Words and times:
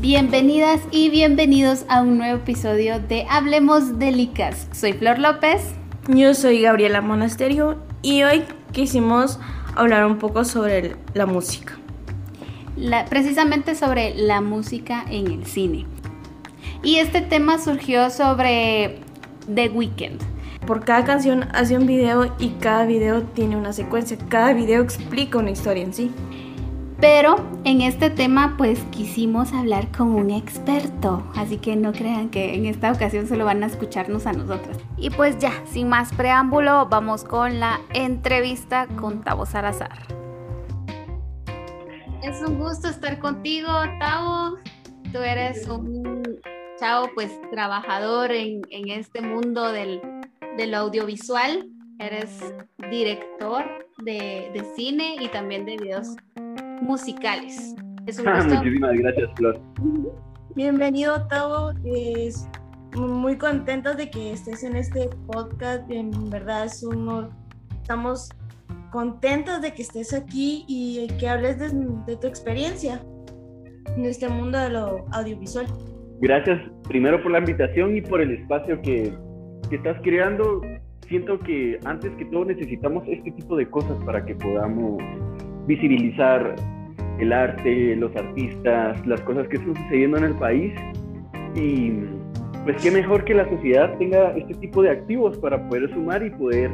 Bienvenidas 0.00 0.80
y 0.90 1.10
bienvenidos 1.10 1.84
a 1.90 2.00
un 2.00 2.16
nuevo 2.16 2.38
episodio 2.38 3.00
de 3.00 3.26
Hablemos 3.28 3.98
de 3.98 4.10
Licas. 4.12 4.66
Soy 4.72 4.94
Flor 4.94 5.18
López. 5.18 5.60
Yo 6.08 6.32
soy 6.32 6.62
Gabriela 6.62 7.02
Monasterio 7.02 7.76
y 8.00 8.22
hoy 8.22 8.44
quisimos 8.72 9.38
hablar 9.76 10.06
un 10.06 10.16
poco 10.16 10.46
sobre 10.46 10.96
la 11.12 11.26
música. 11.26 11.78
precisamente 13.10 13.74
sobre 13.74 14.14
la 14.14 14.40
música 14.40 15.04
en 15.10 15.30
el 15.30 15.44
cine. 15.44 15.84
Y 16.82 16.96
este 16.96 17.20
tema 17.20 17.58
surgió 17.58 18.08
sobre 18.08 19.00
The 19.54 19.68
Weeknd. 19.68 20.18
Por 20.66 20.82
cada 20.82 21.04
canción 21.04 21.46
hace 21.52 21.76
un 21.76 21.86
video 21.86 22.34
y 22.38 22.48
cada 22.58 22.86
video 22.86 23.22
tiene 23.22 23.54
una 23.54 23.74
secuencia. 23.74 24.16
Cada 24.30 24.54
video 24.54 24.82
explica 24.82 25.36
una 25.36 25.50
historia 25.50 25.84
en 25.84 25.92
sí. 25.92 26.10
Pero 27.00 27.36
en 27.64 27.80
este 27.80 28.10
tema 28.10 28.56
pues 28.58 28.78
quisimos 28.90 29.54
hablar 29.54 29.90
con 29.90 30.08
un 30.08 30.30
experto, 30.30 31.26
así 31.34 31.56
que 31.56 31.74
no 31.74 31.92
crean 31.92 32.28
que 32.28 32.54
en 32.54 32.66
esta 32.66 32.92
ocasión 32.92 33.26
solo 33.26 33.46
van 33.46 33.62
a 33.62 33.66
escucharnos 33.66 34.26
a 34.26 34.34
nosotras. 34.34 34.76
Y 34.98 35.08
pues 35.08 35.38
ya, 35.38 35.64
sin 35.64 35.88
más 35.88 36.12
preámbulo, 36.12 36.88
vamos 36.90 37.24
con 37.24 37.58
la 37.58 37.80
entrevista 37.94 38.86
con 39.00 39.22
Tavo 39.22 39.46
Salazar. 39.46 39.98
Es 42.22 42.42
un 42.46 42.58
gusto 42.58 42.88
estar 42.88 43.18
contigo, 43.18 43.68
Tavo. 43.98 44.58
Tú 45.10 45.20
eres 45.20 45.66
un 45.68 46.22
chavo 46.78 47.08
pues 47.14 47.30
trabajador 47.50 48.30
en, 48.30 48.60
este 48.70 49.22
mundo 49.22 49.72
del, 49.72 50.02
audiovisual. 50.74 51.66
Eres 51.98 52.52
director 52.90 53.64
de, 54.04 54.50
de 54.52 54.64
cine 54.76 55.16
y 55.18 55.28
también 55.28 55.64
de 55.64 55.78
videos 55.78 56.08
musicales. 56.80 57.74
Ah, 58.26 58.44
muchísimas 58.48 58.92
gracias, 58.94 59.30
Flor. 59.36 59.60
Bienvenido, 60.54 61.26
Tavo. 61.28 61.72
Es 61.84 62.48
muy 62.96 63.36
contentos 63.36 63.96
de 63.96 64.10
que 64.10 64.32
estés 64.32 64.64
en 64.64 64.76
este 64.76 65.08
podcast. 65.26 65.88
En 65.90 66.10
verdad 66.30 66.66
es 66.66 66.82
un 66.82 67.30
Estamos 67.82 68.30
contentos 68.92 69.62
de 69.62 69.72
que 69.72 69.82
estés 69.82 70.12
aquí 70.12 70.64
y 70.68 71.06
que 71.18 71.28
hables 71.28 71.58
de, 71.58 72.16
tu 72.16 72.26
experiencia 72.26 73.00
en 73.96 74.04
este 74.04 74.28
mundo 74.28 74.58
de 74.58 74.70
lo 74.70 75.06
audiovisual. 75.12 75.66
Gracias 76.20 76.60
primero 76.88 77.22
por 77.22 77.32
la 77.32 77.38
invitación 77.38 77.96
y 77.96 78.00
por 78.00 78.20
el 78.20 78.32
espacio 78.32 78.80
que, 78.82 79.12
que 79.68 79.76
estás 79.76 79.96
creando. 80.02 80.60
Siento 81.08 81.40
que 81.40 81.80
antes 81.84 82.12
que 82.16 82.24
todo 82.26 82.44
necesitamos 82.44 83.02
este 83.08 83.32
tipo 83.32 83.56
de 83.56 83.68
cosas 83.68 83.96
para 84.04 84.24
que 84.24 84.34
podamos 84.36 85.02
visibilizar 85.66 86.56
el 87.18 87.32
arte, 87.32 87.96
los 87.96 88.14
artistas, 88.16 89.06
las 89.06 89.20
cosas 89.22 89.46
que 89.48 89.56
están 89.56 89.74
sucediendo 89.76 90.18
en 90.18 90.24
el 90.24 90.34
país. 90.34 90.72
Y 91.54 91.92
pues 92.64 92.82
qué 92.82 92.90
mejor 92.90 93.24
que 93.24 93.34
la 93.34 93.48
sociedad 93.48 93.96
tenga 93.98 94.30
este 94.36 94.54
tipo 94.54 94.82
de 94.82 94.90
activos 94.90 95.36
para 95.38 95.68
poder 95.68 95.90
sumar 95.92 96.22
y 96.22 96.30
poder 96.30 96.70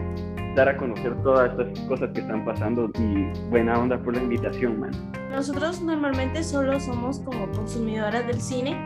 dar 0.55 0.69
a 0.69 0.77
conocer 0.77 1.15
todas 1.23 1.51
estas 1.51 1.81
cosas 1.87 2.11
que 2.13 2.21
están 2.21 2.45
pasando 2.45 2.91
y 2.99 3.49
buena 3.51 3.79
onda 3.79 3.99
por 3.99 4.17
la 4.17 4.23
invitación, 4.23 4.81
man. 4.81 4.91
Nosotros 5.31 5.83
normalmente 5.83 6.43
solo 6.43 6.81
somos 6.81 7.21
como 7.21 7.51
consumidoras 7.53 8.27
del 8.27 8.41
cine 8.41 8.77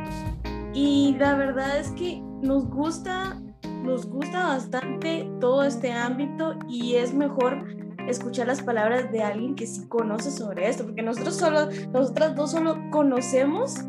y 0.75 1.17
la 1.19 1.37
verdad 1.37 1.79
es 1.79 1.91
que 1.93 2.21
nos 2.43 2.69
gusta 2.69 3.41
nos 3.85 4.07
gusta 4.07 4.49
bastante 4.49 5.29
todo 5.41 5.65
este 5.65 5.91
ámbito 5.91 6.55
y 6.69 6.97
es 6.97 7.15
mejor 7.15 7.65
escuchar 8.09 8.47
las 8.47 8.63
palabras 8.63 9.11
de 9.13 9.23
alguien 9.23 9.55
que 9.55 9.67
sí 9.67 9.87
conoce 9.89 10.31
sobre 10.31 10.69
esto, 10.69 10.85
porque 10.85 11.03
nosotros 11.03 11.37
solo, 11.37 11.69
nosotras 11.93 12.35
dos 12.35 12.53
solo 12.53 12.77
conocemos 12.91 13.85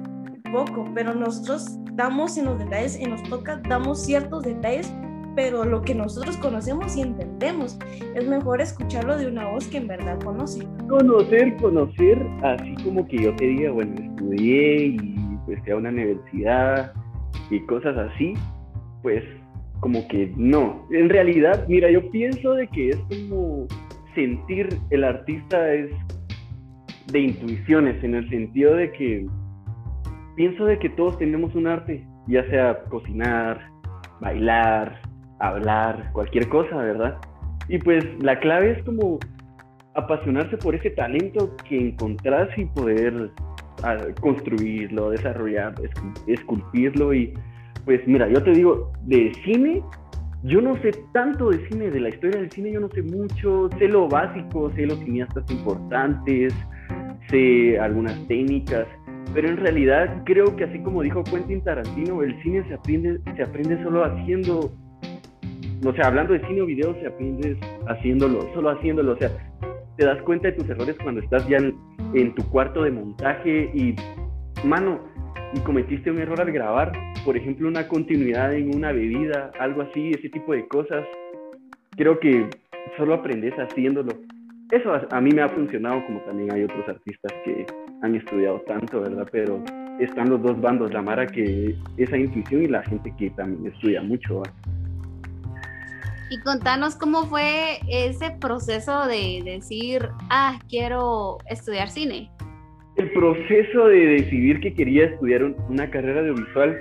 poco, 0.51 0.85
pero 0.93 1.13
nosotros 1.15 1.77
damos 1.93 2.37
en 2.37 2.45
los 2.45 2.59
detalles, 2.59 2.95
en 2.99 3.11
los 3.11 3.21
podcasts 3.23 3.67
damos 3.67 4.03
ciertos 4.03 4.43
detalles, 4.43 4.93
pero 5.35 5.63
lo 5.63 5.81
que 5.81 5.95
nosotros 5.95 6.37
conocemos 6.37 6.95
y 6.97 7.01
entendemos, 7.01 7.79
es 8.15 8.27
mejor 8.27 8.61
escucharlo 8.61 9.17
de 9.17 9.27
una 9.27 9.49
voz 9.49 9.67
que 9.67 9.77
en 9.77 9.87
verdad 9.87 10.19
conoce. 10.19 10.67
Conocer, 10.89 11.55
conocer, 11.57 12.21
así 12.43 12.75
como 12.83 13.07
que 13.07 13.23
yo 13.23 13.35
te 13.35 13.45
diga, 13.45 13.71
bueno, 13.71 13.95
estudié 14.01 14.85
y 14.87 15.37
pues 15.45 15.59
fui 15.63 15.71
a 15.71 15.77
una 15.77 15.89
universidad 15.89 16.93
y 17.49 17.59
cosas 17.61 17.97
así, 17.97 18.33
pues 19.01 19.23
como 19.79 20.07
que 20.07 20.31
no. 20.37 20.87
En 20.91 21.09
realidad, 21.09 21.65
mira, 21.67 21.89
yo 21.89 22.09
pienso 22.11 22.53
de 22.53 22.67
que 22.67 22.89
es 22.89 22.97
como 23.29 23.67
sentir 24.15 24.69
el 24.89 25.03
artista 25.03 25.73
es 25.73 25.89
de 27.07 27.19
intuiciones, 27.19 28.03
en 28.03 28.15
el 28.15 28.29
sentido 28.29 28.75
de 28.75 28.91
que 28.91 29.25
pienso 30.35 30.65
de 30.65 30.79
que 30.79 30.89
todos 30.89 31.17
tenemos 31.17 31.53
un 31.55 31.67
arte, 31.67 32.05
ya 32.27 32.47
sea 32.49 32.83
cocinar, 32.89 33.59
bailar, 34.19 35.01
hablar, 35.39 36.11
cualquier 36.13 36.47
cosa, 36.49 36.75
¿verdad? 36.77 37.17
Y 37.67 37.77
pues 37.79 38.03
la 38.21 38.39
clave 38.39 38.71
es 38.71 38.83
como 38.83 39.19
apasionarse 39.95 40.57
por 40.57 40.75
ese 40.75 40.91
talento 40.91 41.55
que 41.67 41.89
encontrás 41.89 42.49
y 42.57 42.65
poder 42.65 43.31
ah, 43.83 43.97
construirlo, 44.21 45.09
desarrollar, 45.09 45.73
esculpirlo 46.27 47.13
y 47.13 47.33
pues 47.85 48.05
mira, 48.07 48.27
yo 48.29 48.41
te 48.43 48.51
digo, 48.51 48.91
de 49.03 49.33
cine 49.43 49.81
yo 50.43 50.61
no 50.61 50.75
sé 50.81 50.91
tanto 51.13 51.49
de 51.49 51.67
cine, 51.69 51.91
de 51.91 51.99
la 51.99 52.09
historia 52.09 52.39
del 52.39 52.51
cine 52.51 52.71
yo 52.71 52.79
no 52.79 52.89
sé 52.89 53.03
mucho, 53.03 53.69
sé 53.77 53.87
lo 53.87 54.07
básico, 54.07 54.71
sé 54.75 54.85
los 54.85 54.97
cineastas 54.99 55.49
importantes, 55.51 56.53
sé 57.29 57.79
algunas 57.79 58.15
técnicas, 58.27 58.87
pero 59.33 59.47
en 59.47 59.57
realidad 59.57 60.23
creo 60.25 60.55
que 60.55 60.63
así 60.63 60.79
como 60.79 61.03
dijo 61.03 61.23
Quentin 61.23 61.63
Tarantino, 61.63 62.23
el 62.23 62.41
cine 62.41 62.63
se 62.67 62.73
aprende, 62.73 63.19
se 63.35 63.43
aprende 63.43 63.81
solo 63.83 64.03
haciendo, 64.03 64.71
o 65.85 65.93
sea, 65.93 66.07
hablando 66.07 66.33
de 66.33 66.45
cine 66.47 66.61
o 66.61 66.65
video, 66.65 66.93
se 66.95 67.07
aprende 67.07 67.57
haciéndolo, 67.87 68.41
solo 68.53 68.71
haciéndolo, 68.71 69.13
o 69.13 69.17
sea, 69.17 69.29
te 69.97 70.05
das 70.05 70.21
cuenta 70.23 70.47
de 70.47 70.53
tus 70.53 70.69
errores 70.69 70.95
cuando 71.03 71.21
estás 71.21 71.47
ya 71.47 71.57
en 71.57 72.35
tu 72.35 72.43
cuarto 72.49 72.83
de 72.83 72.91
montaje 72.91 73.69
y, 73.75 73.95
mano, 74.65 75.10
y 75.53 75.59
cometiste 75.59 76.11
un 76.11 76.19
error 76.19 76.39
al 76.39 76.51
grabar, 76.51 76.91
por 77.25 77.35
ejemplo, 77.35 77.67
una 77.67 77.87
continuidad 77.87 78.53
en 78.53 78.75
una 78.75 78.91
bebida, 78.91 79.51
algo 79.59 79.81
así, 79.81 80.11
ese 80.11 80.29
tipo 80.29 80.53
de 80.53 80.67
cosas, 80.67 81.05
creo 81.91 82.19
que 82.19 82.49
solo 82.97 83.15
aprendes 83.15 83.53
haciéndolo. 83.55 84.13
Eso 84.71 84.93
a, 84.93 85.21
mí 85.21 85.31
me 85.31 85.41
ha 85.41 85.49
funcionado, 85.49 86.05
como 86.05 86.21
también 86.21 86.53
hay 86.53 86.63
otros 86.63 86.87
artistas 86.87 87.33
que 87.43 87.65
han 88.01 88.15
estudiado 88.15 88.61
tanto, 88.61 89.01
¿verdad? 89.01 89.27
Pero 89.29 89.61
están 89.99 90.29
los 90.29 90.41
dos 90.41 90.59
bandos, 90.61 90.93
la 90.93 91.01
Mara 91.01 91.27
que 91.27 91.75
esa 91.97 92.17
intuición 92.17 92.63
y 92.63 92.67
la 92.67 92.81
gente 92.83 93.13
que 93.17 93.29
también 93.31 93.73
estudia 93.73 94.01
mucho. 94.01 94.43
Y 96.29 96.39
contanos 96.39 96.95
cómo 96.95 97.25
fue 97.25 97.79
ese 97.89 98.31
proceso 98.39 99.05
de 99.05 99.41
decir, 99.43 100.07
ah, 100.29 100.57
quiero 100.69 101.39
estudiar 101.49 101.89
cine 101.89 102.31
el 103.01 103.09
proceso 103.11 103.87
de 103.87 104.05
decidir 104.05 104.59
que 104.59 104.73
quería 104.73 105.05
estudiar 105.05 105.43
una 105.43 105.89
carrera 105.89 106.21
audiovisual 106.21 106.79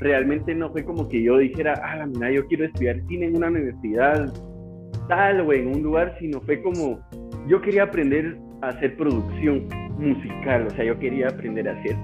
realmente 0.00 0.52
no 0.52 0.70
fue 0.72 0.84
como 0.84 1.08
que 1.08 1.22
yo 1.22 1.38
dijera, 1.38 1.80
ah, 1.84 2.06
mira, 2.06 2.32
yo 2.32 2.44
quiero 2.48 2.64
estudiar 2.64 3.00
cine 3.06 3.26
en 3.26 3.36
una 3.36 3.46
universidad 3.46 4.32
tal 5.08 5.40
o 5.42 5.52
en 5.52 5.68
un 5.68 5.82
lugar, 5.82 6.16
sino 6.18 6.40
fue 6.40 6.60
como 6.60 7.00
yo 7.48 7.60
quería 7.60 7.84
aprender 7.84 8.36
a 8.62 8.68
hacer 8.68 8.96
producción 8.96 9.68
musical, 9.98 10.66
o 10.66 10.70
sea, 10.70 10.84
yo 10.84 10.98
quería 10.98 11.28
aprender 11.28 11.68
a 11.68 11.72
hacer 11.72 11.96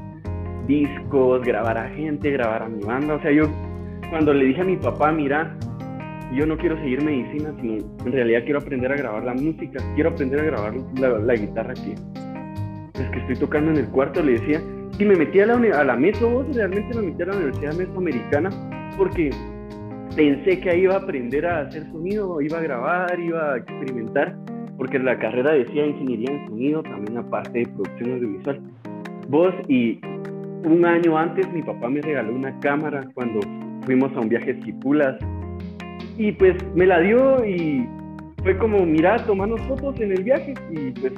discos, 0.69 1.43
grabar 1.43 1.77
a 1.77 1.89
gente, 1.91 2.31
grabar 2.31 2.63
a 2.63 2.69
mi 2.69 2.85
banda, 2.85 3.15
o 3.15 3.23
sea, 3.23 3.33
yo 3.33 3.51
cuando 4.11 4.33
le 4.33 4.45
dije 4.47 4.61
a 4.61 4.65
mi 4.65 4.77
papá, 4.77 5.11
mira, 5.11 5.57
yo 6.35 6.47
no 6.47 6.57
quiero 6.57 6.77
seguir 6.77 7.03
medicina, 7.03 7.53
sino 7.61 7.85
en 8.05 8.13
realidad 8.13 8.45
quiero 8.45 8.61
aprender 8.61 8.93
a 8.93 8.97
grabar 8.97 9.25
la 9.25 9.35
música, 9.35 9.83
quiero 9.95 10.11
aprender 10.11 10.41
a 10.41 10.45
grabar 10.45 10.75
la, 10.99 11.35
guitarra 11.35 11.75
que 11.75 11.95
es 13.01 13.11
que 13.11 13.19
estoy 13.21 13.37
tocando 13.37 13.71
en 13.71 13.79
el 13.79 13.89
cuarto, 13.89 14.23
le 14.23 14.33
decía, 14.33 14.61
y 14.99 15.05
me 15.05 15.17
metí 15.17 15.41
a 15.41 15.47
la, 15.47 15.55
a 15.55 15.85
la 15.85 15.97
Meso, 15.97 16.45
realmente 16.53 16.97
me 16.97 17.09
metí 17.09 17.23
a 17.23 17.27
la 17.27 17.37
Universidad 17.37 17.75
Mesoamericana 17.75 18.51
porque 18.97 19.31
pensé 20.17 20.59
que 20.61 20.71
ahí 20.71 20.83
iba 20.83 20.95
a 20.95 20.99
aprender 20.99 21.47
a 21.47 21.61
hacer 21.61 21.85
sonido, 21.93 22.41
iba 22.41 22.59
a 22.59 22.63
grabar, 22.63 23.21
iba 23.21 23.55
a 23.55 23.59
experimentar, 23.59 24.37
porque 24.77 24.99
la 24.99 25.19
carrera 25.19 25.53
decía 25.53 25.87
ingeniería 25.87 26.31
en 26.33 26.47
sonido, 26.49 26.83
también 26.83 27.19
aparte 27.19 27.61
de 27.61 27.67
producción 27.67 28.13
audiovisual. 28.15 28.61
Vos 29.29 29.55
y 29.69 30.01
un 30.65 30.85
año 30.85 31.17
antes 31.17 31.51
mi 31.53 31.63
papá 31.63 31.89
me 31.89 32.01
regaló 32.01 32.35
una 32.35 32.59
cámara 32.61 33.09
cuando 33.15 33.41
fuimos 33.85 34.13
a 34.17 34.21
un 34.21 34.29
viaje 34.29 34.51
a 34.51 34.55
Esquipulas 34.55 35.17
y 36.17 36.33
pues 36.33 36.57
me 36.75 36.87
la 36.87 37.01
dio 37.01 37.45
y 37.45 37.89
fue 38.43 38.57
como, 38.59 38.85
mira, 38.85 39.17
tomamos 39.25 39.61
fotos 39.63 40.01
en 40.01 40.13
el 40.13 40.25
viaje 40.25 40.55
y 40.71 40.91
pues 40.93 41.13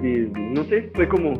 no 0.00 0.64
sé, 0.64 0.90
fue 0.94 1.08
como, 1.08 1.34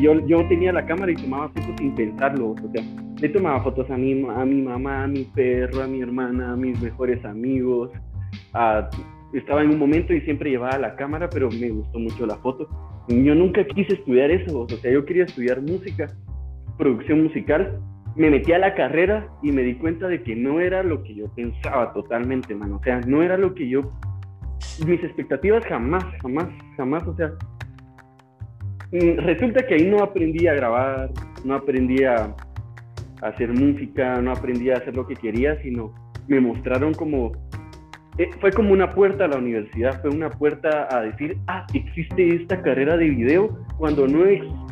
yo, 0.00 0.26
yo 0.26 0.46
tenía 0.48 0.72
la 0.72 0.86
cámara 0.86 1.12
y 1.12 1.16
tomaba 1.16 1.48
fotos 1.48 1.74
sin 1.78 1.94
pensarlo, 1.94 2.50
o 2.50 2.72
sea, 2.72 2.84
le 3.20 3.28
tomaba 3.28 3.62
fotos 3.62 3.90
a 3.90 3.96
mi, 3.96 4.24
a 4.28 4.44
mi 4.44 4.62
mamá, 4.62 5.04
a 5.04 5.06
mi 5.06 5.24
perro, 5.24 5.82
a 5.82 5.86
mi 5.86 6.00
hermana, 6.00 6.52
a 6.52 6.56
mis 6.56 6.80
mejores 6.80 7.24
amigos, 7.24 7.90
a 8.54 8.88
estaba 9.32 9.62
en 9.62 9.70
un 9.70 9.78
momento 9.78 10.12
y 10.12 10.20
siempre 10.22 10.50
llevaba 10.50 10.78
la 10.78 10.96
cámara, 10.96 11.28
pero 11.30 11.48
me 11.50 11.70
gustó 11.70 11.98
mucho 11.98 12.26
la 12.26 12.36
foto. 12.36 12.68
Yo 13.08 13.34
nunca 13.34 13.64
quise 13.64 13.94
estudiar 13.94 14.30
eso, 14.30 14.60
o 14.60 14.68
sea, 14.68 14.90
yo 14.90 15.04
quería 15.04 15.24
estudiar 15.24 15.60
música, 15.60 16.08
producción 16.78 17.24
musical. 17.24 17.80
Me 18.14 18.30
metí 18.30 18.52
a 18.52 18.58
la 18.58 18.74
carrera 18.74 19.26
y 19.42 19.52
me 19.52 19.62
di 19.62 19.74
cuenta 19.74 20.06
de 20.06 20.22
que 20.22 20.36
no 20.36 20.60
era 20.60 20.82
lo 20.82 21.02
que 21.02 21.14
yo 21.14 21.32
pensaba 21.34 21.92
totalmente, 21.94 22.54
mano. 22.54 22.76
O 22.76 22.82
sea, 22.82 23.00
no 23.00 23.22
era 23.22 23.38
lo 23.38 23.54
que 23.54 23.68
yo... 23.68 23.90
Mis 24.86 25.02
expectativas 25.02 25.64
jamás, 25.66 26.04
jamás, 26.22 26.48
jamás, 26.76 27.06
o 27.06 27.16
sea... 27.16 27.32
Mm, 28.92 29.18
resulta 29.20 29.66
que 29.66 29.74
ahí 29.74 29.86
no 29.86 30.02
aprendí 30.02 30.46
a 30.46 30.54
grabar, 30.54 31.10
no 31.44 31.54
aprendí 31.54 32.04
a 32.04 32.34
hacer 33.22 33.52
música, 33.52 34.20
no 34.20 34.32
aprendí 34.32 34.70
a 34.70 34.74
hacer 34.74 34.94
lo 34.96 35.06
que 35.06 35.14
quería, 35.14 35.60
sino 35.62 35.94
me 36.28 36.40
mostraron 36.40 36.92
como 36.94 37.32
eh, 38.18 38.28
fue 38.40 38.50
como 38.50 38.74
una 38.74 38.90
puerta 38.90 39.24
a 39.24 39.28
la 39.28 39.38
universidad, 39.38 40.02
fue 40.02 40.10
una 40.10 40.28
puerta 40.28 40.86
a 40.90 41.00
decir, 41.00 41.38
ah, 41.46 41.66
existe 41.72 42.36
esta 42.36 42.60
carrera 42.60 42.96
de 42.98 43.08
video 43.08 43.58
cuando 43.78 44.06
no, 44.06 44.24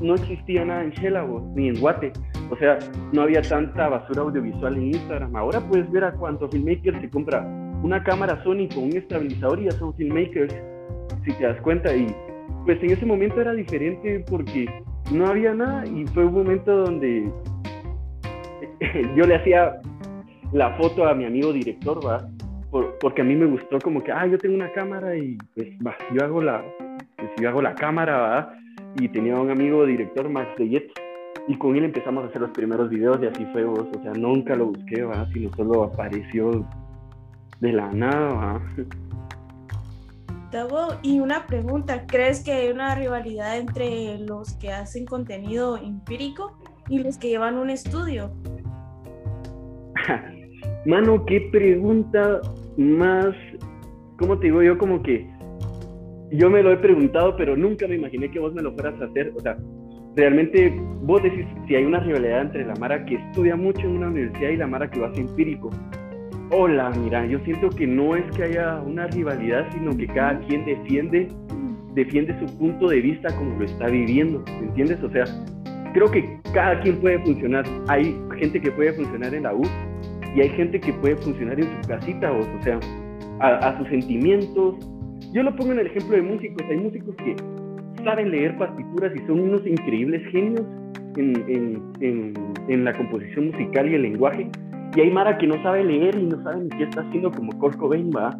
no 0.02 0.14
existía 0.14 0.62
nada 0.64 0.84
en 0.84 0.90
Shelabo 0.90 1.50
ni 1.56 1.68
en 1.68 1.80
Guate. 1.80 2.12
O 2.50 2.56
sea, 2.56 2.78
no 3.12 3.22
había 3.22 3.40
tanta 3.40 3.88
basura 3.88 4.22
audiovisual 4.22 4.76
en 4.76 4.88
Instagram. 4.88 5.34
Ahora 5.36 5.60
puedes 5.60 5.90
ver 5.90 6.04
a 6.04 6.12
cuántos 6.12 6.50
filmmakers 6.50 7.00
se 7.00 7.08
compra 7.08 7.40
una 7.82 8.02
cámara 8.02 8.42
Sony 8.42 8.68
con 8.74 8.84
un 8.84 8.96
estabilizador 8.96 9.60
y 9.60 9.64
ya 9.64 9.72
son 9.72 9.94
filmmakers, 9.94 10.54
si 11.24 11.32
te 11.32 11.44
das 11.44 11.60
cuenta. 11.62 11.94
Y 11.94 12.06
pues 12.64 12.82
en 12.82 12.90
ese 12.90 13.06
momento 13.06 13.40
era 13.40 13.52
diferente 13.52 14.24
porque 14.28 14.66
no 15.12 15.26
había 15.26 15.54
nada 15.54 15.86
y 15.86 16.06
fue 16.08 16.24
un 16.26 16.34
momento 16.34 16.84
donde 16.84 17.30
yo 19.16 19.26
le 19.26 19.34
hacía 19.34 19.80
la 20.52 20.76
foto 20.76 21.06
a 21.06 21.14
mi 21.14 21.24
amigo 21.24 21.52
director, 21.52 22.04
¿va? 22.04 22.26
porque 23.00 23.22
a 23.22 23.24
mí 23.24 23.34
me 23.34 23.46
gustó 23.46 23.78
como 23.80 24.02
que, 24.02 24.12
ah, 24.12 24.26
yo 24.26 24.38
tengo 24.38 24.54
una 24.54 24.70
cámara 24.72 25.16
y 25.16 25.36
pues 25.54 25.68
va, 25.84 25.96
yo 26.14 26.24
hago 26.24 26.40
la, 26.40 26.64
pues, 27.16 27.30
yo 27.40 27.48
hago 27.48 27.62
la 27.62 27.74
cámara, 27.74 28.18
¿va? 28.18 28.54
Y 29.00 29.08
tenía 29.08 29.36
un 29.36 29.50
amigo 29.50 29.84
director, 29.84 30.28
Max 30.28 30.56
de 30.56 30.88
y 31.48 31.56
con 31.56 31.74
él 31.76 31.84
empezamos 31.84 32.24
a 32.24 32.26
hacer 32.28 32.42
los 32.42 32.50
primeros 32.50 32.88
videos 32.90 33.18
y 33.22 33.26
así 33.26 33.44
fue, 33.52 33.64
o 33.64 33.90
sea, 34.02 34.12
nunca 34.12 34.54
lo 34.54 34.66
busqué, 34.66 35.02
¿va? 35.02 35.26
Sino 35.32 35.50
solo 35.56 35.84
apareció 35.84 36.64
de 37.60 37.72
la 37.72 37.90
nada, 37.92 38.60
y 41.02 41.20
una 41.20 41.46
pregunta, 41.46 42.06
¿crees 42.06 42.42
que 42.42 42.52
hay 42.52 42.70
una 42.70 42.94
rivalidad 42.94 43.56
entre 43.56 44.18
los 44.18 44.54
que 44.54 44.72
hacen 44.72 45.06
contenido 45.06 45.76
empírico 45.78 46.58
y 46.88 46.98
los 46.98 47.18
que 47.18 47.28
llevan 47.28 47.56
un 47.56 47.70
estudio? 47.70 48.32
Mano, 50.86 51.24
qué 51.26 51.48
pregunta 51.52 52.40
más, 52.76 53.28
¿cómo 54.18 54.38
te 54.38 54.46
digo 54.46 54.62
yo? 54.62 54.76
Como 54.76 55.02
que 55.02 55.30
yo 56.32 56.50
me 56.50 56.62
lo 56.62 56.72
he 56.72 56.76
preguntado, 56.78 57.36
pero 57.36 57.56
nunca 57.56 57.86
me 57.86 57.96
imaginé 57.96 58.30
que 58.30 58.40
vos 58.40 58.52
me 58.52 58.62
lo 58.62 58.72
fueras 58.72 59.00
a 59.00 59.04
hacer. 59.04 59.32
O 59.36 59.40
sea, 59.40 59.56
realmente 60.16 60.74
vos 61.02 61.22
decís 61.22 61.46
si 61.68 61.76
hay 61.76 61.84
una 61.84 62.00
rivalidad 62.00 62.42
entre 62.42 62.64
la 62.66 62.74
Mara 62.74 63.04
que 63.04 63.14
estudia 63.16 63.54
mucho 63.56 63.82
en 63.82 63.98
una 63.98 64.08
universidad 64.08 64.50
y 64.50 64.56
la 64.56 64.66
Mara 64.66 64.90
que 64.90 64.98
lo 64.98 65.06
hace 65.06 65.20
empírico. 65.20 65.70
Hola, 66.52 66.90
mira, 66.90 67.24
yo 67.26 67.38
siento 67.44 67.70
que 67.70 67.86
no 67.86 68.16
es 68.16 68.24
que 68.36 68.42
haya 68.42 68.80
una 68.80 69.06
rivalidad, 69.06 69.70
sino 69.72 69.96
que 69.96 70.08
cada 70.08 70.40
quien 70.40 70.64
defiende, 70.64 71.28
defiende 71.94 72.36
su 72.40 72.58
punto 72.58 72.88
de 72.88 73.00
vista 73.00 73.28
como 73.36 73.56
lo 73.56 73.64
está 73.64 73.86
viviendo, 73.86 74.42
¿me 74.58 74.66
entiendes? 74.66 75.00
O 75.04 75.10
sea, 75.10 75.24
creo 75.94 76.10
que 76.10 76.40
cada 76.52 76.80
quien 76.80 76.96
puede 76.96 77.20
funcionar. 77.20 77.64
Hay 77.86 78.16
gente 78.36 78.60
que 78.60 78.72
puede 78.72 78.92
funcionar 78.94 79.32
en 79.32 79.44
la 79.44 79.54
U 79.54 79.62
y 80.34 80.40
hay 80.40 80.48
gente 80.50 80.80
que 80.80 80.92
puede 80.94 81.14
funcionar 81.18 81.60
en 81.60 81.66
su 81.66 81.88
casita, 81.88 82.32
o, 82.32 82.62
sea, 82.64 82.80
a, 83.38 83.78
sus 83.78 83.86
sentimientos. 83.88 84.74
Yo 85.32 85.44
lo 85.44 85.54
pongo 85.54 85.70
en 85.70 85.78
el 85.78 85.86
ejemplo 85.86 86.16
de 86.16 86.22
músicos, 86.22 86.66
hay 86.68 86.78
músicos 86.78 87.14
que 87.16 87.36
saben 88.02 88.28
leer 88.32 88.58
partituras 88.58 89.12
y 89.14 89.24
son 89.28 89.38
unos 89.38 89.64
increíbles 89.64 90.20
genios 90.32 90.66
en, 91.16 91.92
en, 92.00 92.34
en, 92.68 92.84
la 92.84 92.96
composición 92.96 93.52
musical 93.52 93.88
y 93.88 93.94
el 93.94 94.02
lenguaje, 94.02 94.48
y 94.94 95.00
hay 95.00 95.10
Mara 95.10 95.38
que 95.38 95.46
no 95.46 95.62
sabe 95.62 95.84
leer 95.84 96.16
y 96.16 96.26
no 96.26 96.42
sabe 96.42 96.62
ni 96.62 96.68
qué 96.70 96.84
está 96.84 97.02
haciendo 97.02 97.30
como 97.30 97.52
Kurt 97.58 97.76
Cobain, 97.76 98.10
¿va? 98.10 98.36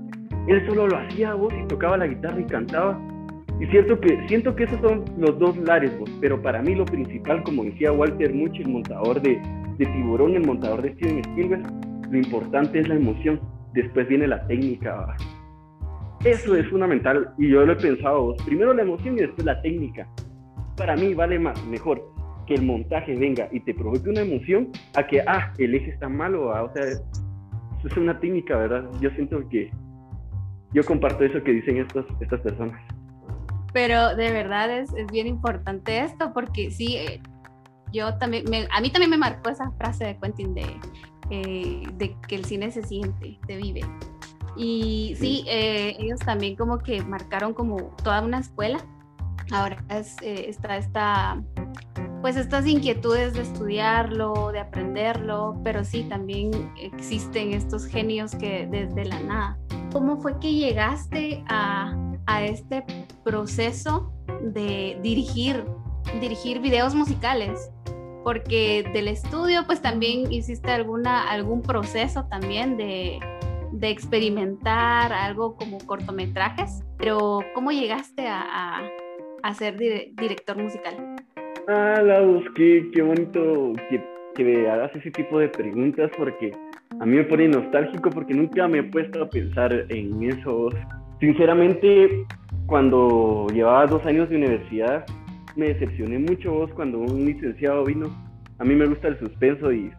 Él 0.49 0.67
solo 0.69 0.89
lo 0.89 0.97
hacía 0.97 1.35
vos 1.35 1.53
y 1.55 1.67
tocaba 1.69 1.97
la 1.97 2.07
guitarra 2.07 2.41
y 2.41 2.45
cantaba. 2.45 3.01
Y 3.61 3.67
cierto 3.67 4.01
que, 4.01 4.27
siento 4.27 4.57
que 4.57 4.65
esos 4.65 4.81
son 4.81 5.05
los 5.19 5.39
dos 5.39 5.57
lares, 5.59 5.97
vos, 5.99 6.11
pero 6.21 6.41
para 6.41 6.63
mí 6.63 6.75
lo 6.75 6.85
principal, 6.85 7.43
como 7.45 7.65
decía 7.65 7.93
Walter 7.93 8.35
Much, 8.35 8.59
el 8.59 8.69
montador 8.69 9.21
de, 9.21 9.41
de 9.79 9.87
Tiburón, 9.87 10.35
el 10.35 10.47
montador 10.47 10.83
de 10.83 10.95
Steven 10.95 11.19
Spielberg, 11.19 11.63
lo 12.11 12.19
importante 12.19 12.81
es 12.81 12.89
la 12.89 12.97
emoción, 12.97 13.41
después 13.75 14.09
viene 14.09 14.27
la 14.27 14.45
técnica. 14.47 15.15
Eso 16.25 16.57
es 16.57 16.67
fundamental 16.69 17.33
y 17.39 17.49
yo 17.49 17.65
lo 17.65 17.75
he 17.75 17.77
pensado, 17.77 18.35
primero 18.45 18.75
la 18.75 18.83
emoción 18.83 19.17
y 19.17 19.21
después 19.21 19.45
la 19.45 19.61
técnica. 19.63 20.09
Para 20.77 20.97
mí 20.97 21.15
vale 21.15 21.39
más, 21.39 21.65
mejor 21.67 22.03
que 22.51 22.57
el 22.57 22.63
montaje 22.63 23.15
venga 23.15 23.49
y 23.53 23.61
te 23.61 23.73
provoque 23.73 24.11
una 24.11 24.23
emoción 24.23 24.73
a 24.97 25.07
que, 25.07 25.21
ah, 25.21 25.53
el 25.59 25.73
eje 25.73 25.91
está 25.91 26.09
malo, 26.09 26.49
o 26.49 26.73
sea, 26.73 26.83
eso 26.85 27.07
es 27.85 27.97
una 27.97 28.19
técnica, 28.19 28.57
¿verdad? 28.57 28.91
Yo 29.01 29.09
siento 29.11 29.49
que 29.49 29.71
yo 30.73 30.83
comparto 30.83 31.23
eso 31.23 31.41
que 31.45 31.53
dicen 31.53 31.77
estas, 31.77 32.05
estas 32.21 32.41
personas. 32.41 32.77
Pero 33.73 34.17
de 34.17 34.33
verdad 34.33 34.69
es, 34.69 34.93
es 34.95 35.07
bien 35.13 35.29
importante 35.29 36.01
esto 36.01 36.33
porque 36.35 36.73
sí, 36.73 36.97
eh, 36.97 37.21
yo 37.93 38.19
también, 38.19 38.45
a 38.73 38.81
mí 38.81 38.91
también 38.91 39.11
me 39.11 39.17
marcó 39.17 39.51
esa 39.51 39.71
frase 39.79 40.07
de 40.07 40.19
Quentin 40.19 40.53
de, 40.53 40.67
eh, 41.31 41.83
de 41.99 42.17
que 42.27 42.35
el 42.35 42.45
cine 42.45 42.73
se 42.73 42.83
siente, 42.83 43.39
se 43.47 43.57
vive. 43.59 43.83
Y 44.57 45.15
sí, 45.17 45.45
eh, 45.47 45.95
ellos 46.01 46.19
también 46.19 46.57
como 46.57 46.79
que 46.79 47.01
marcaron 47.03 47.55
como 47.55 47.95
toda 48.03 48.23
una 48.23 48.41
escuela. 48.41 48.81
Ahora 49.53 49.83
eh, 49.91 50.47
está 50.49 50.77
esta, 50.77 51.43
pues 52.21 52.37
estas 52.37 52.67
inquietudes 52.67 53.35
de 53.35 53.43
estudiarlo, 53.43 54.53
de 54.53 54.61
aprenderlo, 54.61 55.61
pero 55.65 55.85
sí, 55.85 56.05
también 56.05 56.73
existen 56.77 57.53
estos 57.53 57.87
genios 57.87 58.35
que 58.35 58.67
desde 58.71 59.05
la 59.05 59.21
nada. 59.21 59.59
¿Cómo 59.93 60.21
fue 60.21 60.39
que 60.39 60.53
llegaste 60.53 61.45
a, 61.49 61.97
a 62.27 62.45
este 62.45 62.85
proceso 63.25 64.13
de 64.43 64.99
dirigir, 65.03 65.65
dirigir 66.21 66.61
videos 66.61 66.95
musicales? 66.95 67.71
porque 68.23 68.89
del 68.93 69.09
estudio 69.09 69.65
pues 69.67 69.81
también 69.81 70.31
hiciste 70.31 70.71
alguna, 70.71 71.31
algún 71.31 71.63
proceso 71.63 72.27
también 72.27 72.77
de, 72.77 73.19
de 73.73 73.89
experimentar 73.89 75.13
algo 75.13 75.57
como 75.57 75.79
cortometrajes, 75.79 76.83
pero 76.99 77.41
¿cómo 77.55 77.71
llegaste 77.73 78.29
a, 78.29 78.43
a, 78.43 78.83
ser 79.55 79.77
director 79.77 80.57
musical? 80.57 81.17
Ah, 81.69 82.01
la 82.03 82.21
busqué, 82.21 82.91
qué 82.93 83.03
bonito 83.03 83.73
que, 83.89 84.03
que 84.35 84.45
me 84.45 84.69
hagas 84.69 84.95
ese 84.97 85.11
tipo 85.11 85.39
de 85.39 85.49
preguntas 85.49 86.11
porque 86.17 86.53
a 87.01 87.07
mí 87.07 87.17
me 87.17 87.25
pone 87.25 87.49
nostálgico 87.49 88.11
porque 88.11 88.35
nunca 88.35 88.69
me 88.69 88.79
he 88.79 88.83
puesto 88.83 89.23
a 89.23 89.31
pensar 89.31 89.73
en 89.89 90.23
eso. 90.23 90.71
Sinceramente, 91.21 92.27
cuando 92.67 93.47
llevaba 93.53 93.87
dos 93.87 94.05
años 94.07 94.29
de 94.29 94.37
universidad, 94.37 95.05
me 95.57 95.69
decepcioné 95.69 96.19
mucho 96.19 96.53
vos 96.53 96.71
cuando 96.75 96.99
un 96.99 97.25
licenciado 97.25 97.85
vino. 97.85 98.09
A 98.59 98.65
mí 98.65 98.75
me 98.75 98.87
gusta 98.87 99.09
el 99.09 99.19
suspenso 99.19 99.73
y 99.73 99.91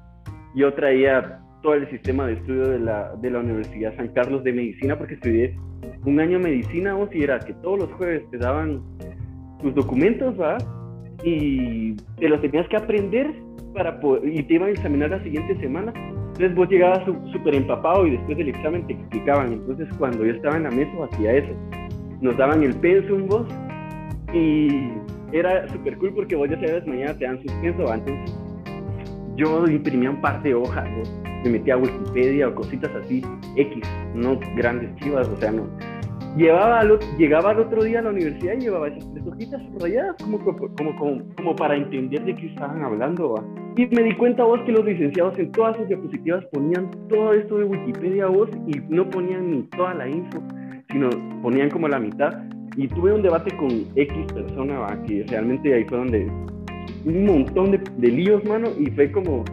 yo 0.56 0.74
traía 0.74 1.40
todo 1.62 1.76
el 1.76 1.90
sistema 1.90 2.28
de 2.28 2.34
estudio 2.34 2.68
de 2.68 2.80
la, 2.80 3.16
de 3.16 3.32
la 3.32 3.40
Universidad 3.40 3.96
San 3.96 4.10
Carlos 4.10 4.44
de 4.44 4.54
Medicina 4.54 4.98
porque 4.98 5.14
estudié 5.14 5.56
un 6.06 6.20
año 6.20 6.40
medicina 6.40 6.94
vos 6.94 7.10
y 7.14 7.24
era 7.24 7.40
que 7.40 7.54
todos 7.56 7.80
los 7.80 7.92
jueves 7.94 8.24
te 8.32 8.38
daban 8.38 8.82
tus 9.62 9.76
documentos, 9.76 10.40
¿va? 10.40 10.58
Y 11.24 11.96
te 12.20 12.30
los 12.30 12.42
tenías 12.42 12.68
que 12.68 12.78
aprender 12.78 13.32
para 13.74 14.00
y 14.24 14.44
te 14.44 14.54
iban 14.56 14.70
a 14.70 14.72
examinar 14.72 15.10
la 15.12 15.24
siguiente 15.24 15.60
semana. 15.60 15.94
Entonces 15.96 16.56
vos 16.56 16.70
llegabas 16.70 17.06
súper 17.32 17.56
empapado 17.56 18.08
y 18.08 18.12
después 18.12 18.38
del 18.38 18.50
examen 18.50 18.88
te 18.88 18.94
explicaban. 18.94 19.54
Entonces 19.54 19.88
cuando 19.98 20.26
yo 20.26 20.34
estaba 20.34 20.58
en 20.58 20.64
la 20.64 20.72
mesa 20.72 20.92
hacía 21.12 21.34
eso. 21.34 21.54
Nos 22.22 22.38
daban 22.38 22.64
el 22.64 22.76
pensum 22.76 23.28
vos 23.28 23.48
y 24.34 24.92
era 25.32 25.68
súper 25.70 25.98
cool 25.98 26.14
porque 26.14 26.36
vos 26.36 26.50
ya 26.50 26.56
sabes, 26.56 26.86
mañana 26.88 27.18
te 27.18 27.26
dan 27.26 27.42
suspenso. 27.42 27.92
Antes 27.92 28.14
yo 29.36 29.66
imprimía 29.68 30.10
un 30.10 30.22
par 30.22 30.42
de 30.44 30.54
hojas, 30.54 30.88
me 31.44 31.52
metía 31.52 31.76
a 31.76 31.78
Wikipedia 31.78 32.48
o 32.48 32.56
cositas 32.56 32.92
así, 32.96 33.24
X, 33.56 33.84
no 34.14 34.40
grandes 34.56 34.94
chivas, 34.98 35.28
o 35.28 35.38
sea, 35.38 35.52
no. 35.52 35.68
Llevaba 36.38 36.80
al, 36.80 36.98
llegaba 37.18 37.52
al 37.52 37.60
otro 37.60 37.84
día 37.84 38.00
a 38.00 38.04
la 38.04 38.10
universidad 38.12 38.54
y 38.54 38.62
llevaba 38.62 38.88
esas 38.88 39.12
tres 39.14 39.28
hojitas 39.28 39.62
rayadas 39.82 40.16
como, 40.24 40.40
como, 40.40 40.76
como, 40.76 41.36
como, 41.36 41.56
para 41.56 41.76
entender 41.76 42.24
de 42.24 42.36
qué 42.36 42.48
estaban 42.48 42.84
hablando. 42.84 43.36
Y 43.76 43.86
me 43.88 44.04
di 44.04 44.16
cuenta 44.16 44.44
vos 44.44 44.60
que 44.66 44.72
los 44.72 44.86
licenciados 44.86 45.38
en 45.38 45.52
todas 45.52 45.76
sus 45.78 45.88
diapositivas 45.88 46.46
ponían 46.54 46.90
todo 47.10 47.34
esto 47.34 47.58
de 47.58 47.66
Wikipedia 47.66 48.28
vos 48.28 48.50
y 48.68 48.80
no 48.90 49.10
ponían 49.10 49.52
ni 49.52 49.64
toda 49.64 49.94
la 49.94 50.08
info, 50.08 50.42
sino 50.90 51.10
ponían 51.42 51.70
como 51.70 51.88
la 51.90 52.00
mitad 52.00 52.34
y 52.78 52.88
tuve 52.88 53.14
un 53.14 53.22
debate 53.22 53.56
con 53.58 53.70
X 53.96 54.34
persona, 54.34 54.88
que 55.06 55.26
realmente 55.28 55.74
ahí 55.74 55.84
fue 55.86 55.98
donde 55.98 56.32
un 57.06 57.26
montón 57.26 57.72
de, 57.72 58.08
líos, 58.08 58.44
mano, 58.46 58.70
y 58.80 58.90
fue 58.92 59.12
como, 59.12 59.44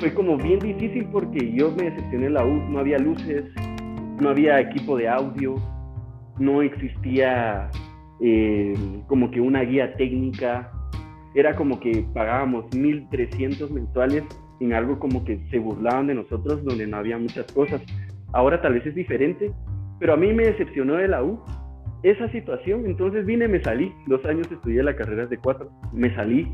fue 0.00 0.12
como 0.12 0.36
bien 0.36 0.58
difícil 0.58 1.06
porque 1.12 1.52
yo 1.52 1.70
me 1.72 1.84
decepcioné 1.90 2.26
en 2.26 2.34
la 2.34 2.44
U, 2.44 2.54
no 2.70 2.80
había 2.80 2.98
luces, 2.98 3.44
no 4.20 4.30
había 4.30 4.60
equipo 4.60 4.96
de 4.96 5.08
audio, 5.08 5.56
no 6.38 6.62
existía 6.62 7.70
eh, 8.20 8.74
como 9.06 9.30
que 9.30 9.40
una 9.40 9.62
guía 9.62 9.94
técnica, 9.96 10.70
era 11.34 11.54
como 11.54 11.78
que 11.80 12.04
pagábamos 12.14 12.64
1.300 12.70 13.70
mensuales 13.70 14.24
en 14.60 14.72
algo 14.72 14.98
como 14.98 15.24
que 15.24 15.38
se 15.50 15.58
burlaban 15.58 16.06
de 16.06 16.14
nosotros, 16.14 16.64
donde 16.64 16.86
no 16.86 16.96
había 16.96 17.18
muchas 17.18 17.50
cosas. 17.52 17.82
Ahora 18.32 18.60
tal 18.62 18.74
vez 18.74 18.86
es 18.86 18.94
diferente, 18.94 19.52
pero 19.98 20.14
a 20.14 20.16
mí 20.16 20.32
me 20.32 20.46
decepcionó 20.46 20.94
de 20.94 21.08
la 21.08 21.22
U 21.22 21.42
esa 22.02 22.30
situación, 22.30 22.86
entonces 22.86 23.26
vine, 23.26 23.48
me 23.48 23.62
salí, 23.62 23.92
dos 24.06 24.24
años 24.26 24.50
estudié 24.50 24.82
la 24.82 24.94
carrera 24.94 25.26
de 25.26 25.38
cuatro, 25.38 25.70
me 25.92 26.14
salí 26.14 26.50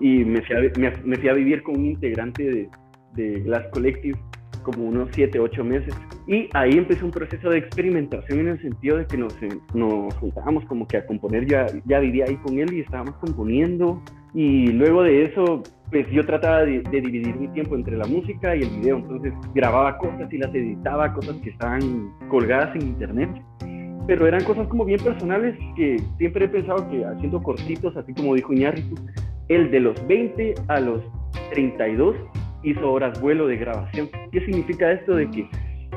y 0.00 0.24
me 0.24 0.40
fui, 0.42 0.56
a, 0.56 0.60
me, 1.04 1.16
fui, 1.16 1.28
a, 1.28 1.34
vivir 1.34 1.62
con 1.62 1.76
un 1.76 1.86
integrante 1.86 2.42
de, 2.42 2.68
de 3.14 3.40
Glass 3.40 3.66
Collective 3.72 4.18
como 4.62 4.84
unos 4.84 5.08
siete, 5.12 5.38
ocho 5.38 5.64
meses. 5.64 5.94
Y 6.26 6.48
ahí 6.54 6.72
empezó 6.72 7.04
un 7.04 7.10
proceso 7.10 7.50
de 7.50 7.58
experimentación 7.58 8.40
en 8.40 8.48
el 8.48 8.62
sentido 8.62 8.98
de 8.98 9.06
que 9.06 9.16
nos, 9.16 9.34
nos 9.74 10.14
juntábamos 10.14 10.64
como 10.66 10.86
que 10.86 10.98
a 10.98 11.06
componer, 11.06 11.46
ya, 11.46 11.66
ya 11.86 11.98
vivía 12.00 12.26
ahí 12.28 12.36
con 12.36 12.58
él 12.58 12.72
y 12.72 12.80
estábamos 12.80 13.16
componiendo. 13.16 14.02
Y 14.32 14.68
luego 14.68 15.02
de 15.02 15.24
eso, 15.24 15.62
pues 15.90 16.08
yo 16.10 16.24
trataba 16.24 16.64
de, 16.64 16.82
de, 16.82 17.00
dividir 17.00 17.34
mi 17.36 17.48
tiempo 17.48 17.74
entre 17.74 17.96
la 17.96 18.06
música 18.06 18.54
y 18.54 18.62
el 18.62 18.70
video. 18.70 18.98
Entonces 18.98 19.32
grababa 19.54 19.98
cosas 19.98 20.32
y 20.32 20.38
las 20.38 20.54
editaba, 20.54 21.12
cosas 21.12 21.36
que 21.42 21.50
estaban 21.50 22.12
colgadas 22.28 22.74
en 22.76 22.82
internet 22.82 23.30
pero 24.06 24.26
eran 24.26 24.42
cosas 24.42 24.66
como 24.66 24.84
bien 24.84 24.98
personales 24.98 25.56
que 25.76 26.02
siempre 26.18 26.46
he 26.46 26.48
pensado 26.48 26.88
que 26.90 27.04
haciendo 27.04 27.40
cortitos, 27.40 27.96
así 27.96 28.12
como 28.12 28.34
dijo 28.34 28.52
Iñárritu, 28.52 28.96
el 29.48 29.70
de 29.70 29.78
los 29.78 30.06
20 30.08 30.54
a 30.66 30.80
los 30.80 31.00
32 31.52 32.16
hizo 32.62 32.92
horas 32.92 33.20
vuelo 33.20 33.46
de 33.46 33.56
grabación. 33.56 34.08
¿Qué 34.32 34.40
significa 34.40 34.92
esto 34.92 35.14
de 35.14 35.30
que 35.30 35.48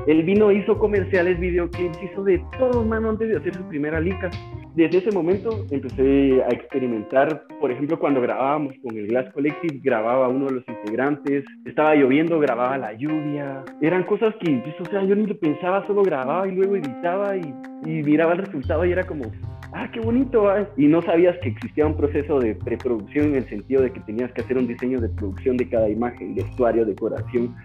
él 0.07 0.23
vino, 0.23 0.51
hizo 0.51 0.77
comerciales, 0.77 1.39
videoclips, 1.39 1.97
hizo 2.03 2.23
de 2.23 2.43
todo, 2.57 2.83
mano, 2.83 3.11
antes 3.11 3.29
de 3.29 3.37
hacer 3.37 3.53
su 3.55 3.67
primera 3.67 3.99
lica? 3.99 4.29
desde 4.75 4.99
ese 4.99 5.11
momento 5.11 5.65
empecé 5.69 6.41
a 6.43 6.49
experimentar, 6.49 7.43
por 7.59 7.71
ejemplo, 7.71 7.99
cuando 7.99 8.21
grabábamos 8.21 8.73
con 8.81 8.97
el 8.97 9.07
Glass 9.07 9.31
Collective, 9.31 9.79
grababa 9.83 10.27
uno 10.27 10.47
de 10.47 10.53
los 10.53 10.63
integrantes, 10.67 11.45
estaba 11.65 11.95
lloviendo, 11.95 12.39
grababa 12.39 12.77
la 12.77 12.93
lluvia, 12.93 13.63
eran 13.81 14.03
cosas 14.03 14.33
que, 14.39 14.63
o 14.79 14.85
sea, 14.85 15.03
yo 15.03 15.15
ni 15.15 15.27
lo 15.27 15.37
pensaba, 15.37 15.85
solo 15.85 16.01
grababa 16.01 16.47
y 16.47 16.53
luego 16.53 16.75
editaba 16.75 17.37
y, 17.37 17.53
miraba 17.85 18.33
el 18.33 18.39
resultado 18.39 18.85
y 18.85 18.91
era 18.93 19.03
como, 19.03 19.25
ah, 19.73 19.89
qué 19.91 19.99
bonito, 19.99 20.45
y 20.77 20.87
no 20.87 21.01
sabías 21.01 21.37
que 21.39 21.49
existía 21.49 21.85
un 21.85 21.97
proceso 21.97 22.39
de 22.39 22.55
preproducción 22.55 23.27
en 23.27 23.35
el 23.35 23.49
sentido 23.49 23.81
de 23.81 23.91
que 23.91 23.99
tenías 24.01 24.31
que 24.33 24.41
hacer 24.41 24.57
un 24.57 24.67
diseño 24.67 24.99
de 25.01 25.09
producción 25.09 25.57
de 25.57 25.67
cada 25.67 25.89
imagen, 25.89 26.35
vestuario, 26.35 26.85
decoración, 26.85 27.55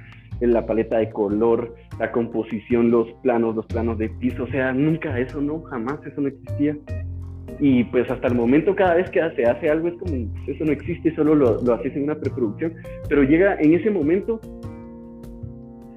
en 0.41 0.53
la 0.53 0.65
paleta 0.67 0.99
de 0.99 1.11
color, 1.11 1.75
la 1.99 2.13
composición, 2.13 2.91
los 2.91 3.09
planos, 3.23 3.57
los 3.57 3.67
planos 3.67 3.99
de 3.99 4.09
piso, 4.09 4.45
o 4.45 4.49
sea, 4.49 4.73
nunca 4.73 5.19
eso, 5.19 5.41
no, 5.41 5.63
jamás 5.63 5.99
eso 6.07 6.21
no 6.21 6.29
existía. 6.29 6.77
Y 7.61 7.83
pues 7.85 8.09
hasta 8.09 8.29
el 8.29 8.35
momento 8.35 8.77
cada 8.77 8.95
vez 8.95 9.11
que 9.11 9.21
se 9.35 9.45
hace 9.45 9.69
algo 9.69 9.89
es 9.89 9.95
como, 9.95 10.13
pues, 10.13 10.57
eso 10.57 10.65
no 10.65 10.71
existe, 10.71 11.15
solo 11.17 11.35
lo, 11.35 11.61
lo 11.61 11.75
haces 11.75 11.97
en 11.97 12.05
una 12.05 12.15
preproducción, 12.15 12.75
pero 13.09 13.25
llega 13.25 13.57
en 13.59 13.75
ese 13.75 13.91
momento, 13.91 14.41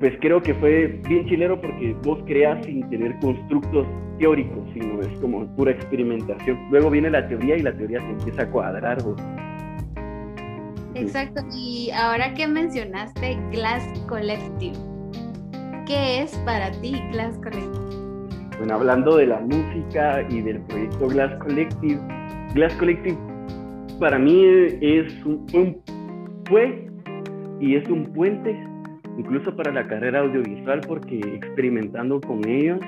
pues 0.02 0.16
creo 0.20 0.42
que 0.42 0.56
fue 0.56 1.00
bien 1.08 1.28
chilero 1.28 1.62
porque 1.62 1.96
vos 2.04 2.18
creas 2.26 2.66
sin 2.66 2.90
tener 2.90 3.18
constructos 3.20 3.86
teóricos, 4.18 4.68
sino 4.74 5.00
es 5.00 5.20
como 5.20 5.46
pura 5.56 5.72
experimentación. 5.72 6.58
Luego 6.72 6.90
viene 6.90 7.12
la 7.12 7.28
teoría 7.28 7.56
y 7.56 7.62
la 7.62 7.72
teoría 7.72 8.00
se 8.00 8.08
empieza 8.08 8.42
a 8.42 8.50
cuadrar. 8.50 9.04
Vos. 9.04 9.22
Exacto, 10.96 11.44
y 11.56 11.92
ahora 11.92 12.34
que 12.34 12.48
mencionaste 12.48 13.38
Glass 13.52 13.84
Collective, 14.08 14.76
¿qué 15.86 16.24
es 16.24 16.36
para 16.46 16.72
ti 16.82 17.00
Glass 17.12 17.38
Collective? 17.38 17.96
Bueno, 18.58 18.74
hablando 18.74 19.18
de 19.18 19.28
la 19.28 19.40
música 19.40 20.26
y 20.30 20.42
del 20.42 20.62
proyecto 20.62 21.10
Glass 21.10 21.36
Collective, 21.44 22.00
Glass 22.56 22.74
Collective 22.74 23.18
para 24.00 24.18
mí 24.18 24.46
es 24.82 25.14
un, 25.24 25.80
fue 26.50 26.90
y 27.60 27.76
es 27.76 27.88
un 27.88 28.12
puente 28.14 28.71
incluso 29.18 29.56
para 29.56 29.72
la 29.72 29.88
carrera 29.88 30.20
audiovisual 30.20 30.82
porque 30.88 31.20
experimentando 31.20 32.20
con 32.22 32.48
ellos 32.48 32.80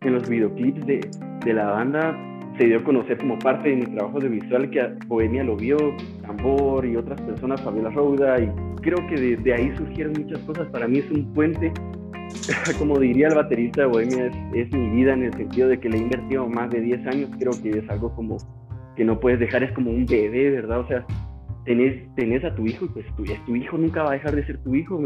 en 0.00 0.14
los 0.14 0.28
videoclips 0.28 0.86
de, 0.86 1.00
de 1.44 1.52
la 1.52 1.66
banda 1.66 2.16
se 2.58 2.66
dio 2.66 2.78
a 2.78 2.84
conocer 2.84 3.18
como 3.18 3.38
parte 3.38 3.70
de 3.70 3.76
mi 3.76 3.86
trabajo 3.86 4.18
de 4.18 4.28
visual 4.28 4.70
que 4.70 4.86
Bohemia 5.06 5.42
lo 5.44 5.56
vio, 5.56 5.76
Tambor 6.22 6.84
y 6.84 6.96
otras 6.96 7.20
personas, 7.22 7.60
Fabiola 7.62 7.90
Rouda, 7.90 8.40
y 8.40 8.50
creo 8.82 8.98
que 9.08 9.36
de, 9.36 9.54
ahí 9.54 9.74
surgieron 9.76 10.12
muchas 10.18 10.38
cosas. 10.40 10.68
Para 10.68 10.86
mí 10.86 10.98
es 10.98 11.10
un 11.10 11.32
puente, 11.32 11.72
como 12.78 12.98
diría 12.98 13.28
el 13.28 13.34
baterista 13.34 13.82
de 13.82 13.86
Bohemia, 13.88 14.26
es, 14.54 14.72
mi 14.72 14.90
vida 14.90 15.14
en 15.14 15.24
el 15.24 15.32
sentido 15.32 15.68
de 15.68 15.80
que 15.80 15.88
le 15.88 15.98
he 15.98 16.00
invertido 16.00 16.46
más 16.46 16.70
de 16.70 16.80
10 16.80 17.06
años, 17.06 17.30
creo 17.38 17.52
que 17.62 17.70
es 17.78 17.88
algo 17.88 18.14
como 18.14 18.36
que 18.96 19.04
no 19.04 19.18
puedes 19.18 19.40
dejar, 19.40 19.62
es 19.62 19.72
como 19.72 19.90
un 19.90 20.04
bebé, 20.04 20.50
¿verdad? 20.50 20.80
O 20.80 20.86
sea, 20.86 21.06
tenés, 21.64 22.14
tenés 22.16 22.44
a 22.44 22.54
tu 22.54 22.66
hijo 22.66 22.84
y 22.84 22.88
pues 22.88 23.06
tu, 23.16 23.24
tu 23.46 23.56
hijo 23.56 23.78
nunca 23.78 24.02
va 24.02 24.10
a 24.10 24.14
dejar 24.14 24.36
de 24.36 24.44
ser 24.44 24.58
tu 24.62 24.74
hijo, 24.74 25.02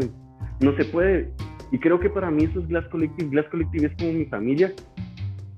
no 0.59 0.75
se 0.75 0.85
puede. 0.85 1.31
Y 1.71 1.79
creo 1.79 1.99
que 1.99 2.09
para 2.09 2.31
mí 2.31 2.45
eso 2.45 2.59
es 2.59 2.67
Glass 2.67 2.87
Collective, 2.87 3.29
Glass 3.29 3.47
Collective 3.49 3.87
es 3.87 3.93
como 3.97 4.13
mi 4.13 4.25
familia. 4.25 4.73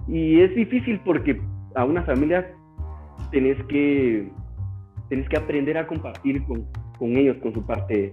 Y 0.08 0.42
es 0.42 0.56
difícil 0.56 1.00
porque 1.06 1.40
a 1.76 1.86
una 1.86 2.04
familia 2.04 2.52
tenés 3.32 3.64
que, 3.66 4.28
tenés 5.10 5.30
que 5.30 5.38
aprender 5.38 5.78
a 5.78 5.86
compartir 5.86 6.44
con, 6.46 6.66
con 6.98 7.16
ellos, 7.16 7.38
con 7.42 7.54
su 7.54 7.66
parte 7.66 8.12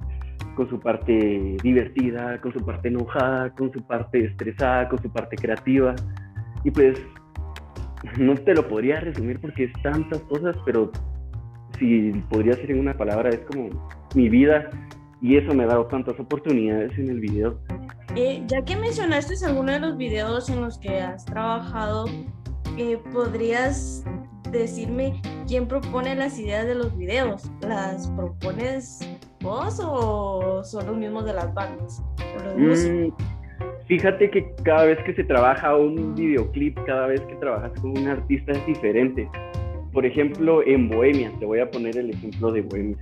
con 0.54 0.68
su 0.70 0.80
parte 0.80 1.56
divertida, 1.62 2.40
con 2.40 2.52
su 2.52 2.64
parte 2.64 2.88
enojada, 2.88 3.50
con 3.50 3.70
su 3.72 3.86
parte 3.86 4.24
estresada, 4.24 4.88
con 4.88 5.00
su 5.00 5.12
parte 5.12 5.36
creativa. 5.36 5.94
Y 6.64 6.70
pues 6.70 6.98
no 8.18 8.34
te 8.34 8.54
lo 8.54 8.66
podría 8.66 9.00
resumir 9.00 9.38
porque 9.38 9.64
es 9.64 9.72
tantas 9.82 10.18
cosas, 10.22 10.56
pero 10.64 10.90
si 11.78 12.10
podría 12.30 12.54
ser 12.54 12.70
en 12.70 12.80
una 12.80 12.94
palabra, 12.94 13.28
es 13.28 13.40
como 13.40 13.68
mi 14.14 14.28
vida 14.28 14.70
y 15.20 15.36
eso 15.36 15.54
me 15.54 15.64
ha 15.64 15.66
dado 15.66 15.86
tantas 15.86 16.18
oportunidades 16.20 16.96
en 16.98 17.10
el 17.10 17.20
video. 17.20 17.58
Eh, 18.14 18.42
ya 18.46 18.62
que 18.62 18.76
mencionaste 18.76 19.34
alguno 19.44 19.72
de 19.72 19.80
los 19.80 19.96
videos 19.96 20.48
en 20.48 20.60
los 20.60 20.78
que 20.78 21.00
has 21.00 21.24
trabajado, 21.24 22.06
eh, 22.78 22.98
¿podrías 23.12 24.04
decirme 24.50 25.20
quién 25.46 25.66
propone 25.66 26.14
las 26.14 26.38
ideas 26.38 26.66
de 26.66 26.74
los 26.74 26.96
videos? 26.96 27.50
¿Las 27.60 28.08
propones 28.08 29.00
vos 29.40 29.80
o 29.82 30.62
son 30.64 30.86
los 30.86 30.96
mismos 30.96 31.24
de 31.24 31.32
las 31.32 31.52
bandas? 31.54 32.02
Mm, 32.56 33.08
fíjate 33.86 34.30
que 34.30 34.54
cada 34.62 34.84
vez 34.84 34.98
que 35.04 35.14
se 35.14 35.24
trabaja 35.24 35.76
un 35.76 36.14
videoclip, 36.14 36.78
cada 36.84 37.06
vez 37.08 37.20
que 37.22 37.34
trabajas 37.36 37.72
con 37.80 37.98
un 37.98 38.08
artista 38.08 38.52
es 38.52 38.66
diferente. 38.66 39.28
Por 39.92 40.04
ejemplo, 40.04 40.62
en 40.66 40.88
Bohemia, 40.88 41.32
te 41.38 41.46
voy 41.46 41.60
a 41.60 41.70
poner 41.70 41.96
el 41.96 42.10
ejemplo 42.10 42.52
de 42.52 42.60
Bohemia. 42.62 42.98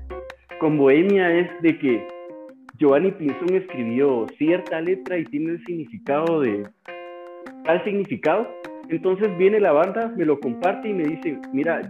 Con 0.65 0.79
Bohemia 0.79 1.31
es 1.31 1.51
de 1.61 1.79
que 1.79 2.09
Giovanni 2.79 3.11
Pinzón 3.13 3.55
escribió 3.55 4.25
cierta 4.39 4.81
letra 4.81 5.19
y 5.19 5.25
tiene 5.27 5.51
el 5.51 5.65
significado 5.67 6.41
de 6.41 6.67
tal 7.67 7.85
significado 7.85 8.49
entonces 8.89 9.37
viene 9.37 9.61
la 9.61 9.73
banda, 9.73 10.11
me 10.17 10.25
lo 10.25 10.41
comparte 10.41 10.89
y 10.89 10.95
me 10.95 11.05
dice, 11.05 11.39
mira, 11.53 11.83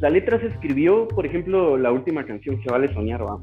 la 0.00 0.08
letra 0.08 0.40
se 0.40 0.46
escribió, 0.46 1.06
por 1.06 1.26
ejemplo, 1.26 1.76
la 1.76 1.92
última 1.92 2.24
canción, 2.24 2.58
Se 2.62 2.70
vale 2.70 2.90
soñar, 2.94 3.26
va. 3.26 3.38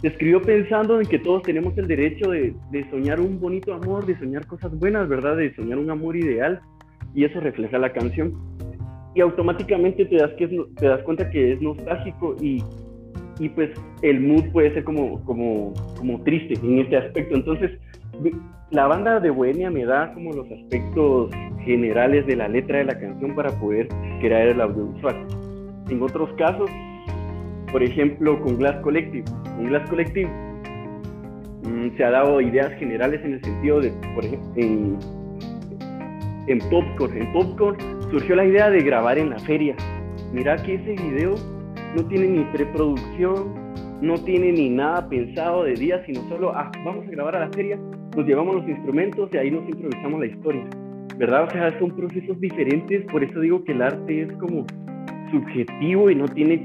Se 0.00 0.06
escribió 0.06 0.40
pensando 0.40 1.00
en 1.00 1.08
que 1.08 1.18
todos 1.18 1.42
tenemos 1.42 1.76
el 1.76 1.88
derecho 1.88 2.30
de, 2.30 2.54
soñar 2.88 3.18
un 3.18 3.40
bonito 3.40 3.74
amor, 3.74 4.06
de 4.06 4.16
soñar 4.16 4.46
cosas 4.46 4.78
buenas, 4.78 5.08
¿verdad? 5.08 5.36
De 5.36 5.52
soñar 5.56 5.78
un 5.78 5.90
amor 5.90 6.14
ideal. 6.14 6.60
Y 7.16 7.24
eso 7.24 7.40
refleja 7.40 7.78
la 7.78 7.92
canción. 7.92 8.32
Y 9.16 9.20
automáticamente 9.22 10.04
te 10.04 10.18
das, 10.18 10.30
que 10.38 10.46
te 10.46 10.86
das 10.86 11.02
cuenta 11.02 11.28
que 11.30 11.54
es 11.54 11.60
nostálgico 11.60 12.36
y, 12.40 12.62
y 13.40 13.48
pues 13.48 13.70
el 14.02 14.20
mood 14.20 14.44
puede 14.52 14.72
ser 14.74 14.84
como, 14.84 15.24
como, 15.24 15.72
como 15.96 16.22
triste 16.22 16.54
en 16.62 16.78
este 16.78 16.98
aspecto. 16.98 17.34
Entonces, 17.34 17.70
la 18.70 18.86
banda 18.86 19.18
de 19.18 19.30
Bohemia 19.30 19.70
me 19.70 19.86
da 19.86 20.12
como 20.12 20.32
los 20.32 20.46
aspectos 20.52 21.30
generales 21.64 22.26
de 22.26 22.36
la 22.36 22.48
letra 22.48 22.78
de 22.78 22.84
la 22.84 23.00
canción 23.00 23.34
para 23.34 23.50
poder 23.58 23.88
crear 24.20 24.46
el 24.46 24.60
audiovisual. 24.60 25.26
En 25.88 26.02
otros 26.02 26.30
casos, 26.34 26.70
por 27.72 27.82
ejemplo, 27.82 28.38
con 28.42 28.58
Glass 28.58 28.76
Collective. 28.82 29.24
En 29.58 29.68
Glass 29.68 29.88
Collective 29.88 30.28
mm, 31.62 31.96
se 31.96 32.04
ha 32.04 32.10
dado 32.10 32.42
ideas 32.42 32.72
generales 32.74 33.24
en 33.24 33.34
el 33.34 33.42
sentido 33.42 33.80
de, 33.80 33.90
por 34.14 34.22
ejemplo, 34.22 34.50
en, 34.56 34.98
en 36.46 36.58
Popcorn. 36.68 37.16
En 37.16 37.32
Popcorn 37.32 37.78
surgió 38.10 38.36
la 38.36 38.44
idea 38.44 38.68
de 38.68 38.82
grabar 38.82 39.18
en 39.18 39.30
la 39.30 39.38
feria. 39.38 39.74
Mira 40.30 40.56
que 40.62 40.74
ese 40.74 40.92
video 41.02 41.36
no 41.96 42.04
tiene 42.06 42.28
ni 42.28 42.44
preproducción, 42.52 43.54
no 44.00 44.14
tiene 44.18 44.52
ni 44.52 44.70
nada 44.70 45.08
pensado 45.08 45.64
de 45.64 45.74
día, 45.74 46.04
sino 46.06 46.20
solo, 46.28 46.52
ah, 46.54 46.70
vamos 46.84 47.06
a 47.06 47.10
grabar 47.10 47.36
a 47.36 47.40
la 47.40 47.50
feria, 47.50 47.78
nos 48.16 48.26
llevamos 48.26 48.56
los 48.56 48.68
instrumentos 48.68 49.28
y 49.32 49.36
ahí 49.36 49.50
nos 49.50 49.68
improvisamos 49.68 50.20
la 50.20 50.26
historia. 50.26 50.66
¿verdad? 51.20 51.44
O 51.44 51.50
sea, 51.50 51.78
son 51.78 51.90
procesos 51.94 52.40
diferentes, 52.40 53.04
por 53.12 53.22
eso 53.22 53.40
digo 53.40 53.62
que 53.64 53.72
el 53.72 53.82
arte 53.82 54.22
es 54.22 54.32
como 54.38 54.64
subjetivo 55.30 56.10
y 56.10 56.14
no 56.14 56.26
tiene, 56.26 56.64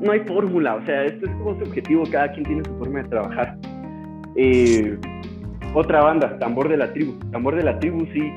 no 0.00 0.12
hay 0.12 0.20
fórmula, 0.20 0.76
o 0.76 0.86
sea, 0.86 1.04
esto 1.04 1.26
es 1.26 1.32
como 1.36 1.58
subjetivo, 1.62 2.04
cada 2.10 2.32
quien 2.32 2.46
tiene 2.46 2.64
su 2.64 2.74
forma 2.78 3.02
de 3.02 3.08
trabajar. 3.10 3.58
Eh, 4.36 4.98
otra 5.74 6.02
banda, 6.02 6.38
Tambor 6.38 6.70
de 6.70 6.78
la 6.78 6.90
Tribu. 6.90 7.18
Tambor 7.32 7.54
de 7.54 7.64
la 7.64 7.78
Tribu 7.78 8.06
sí 8.14 8.32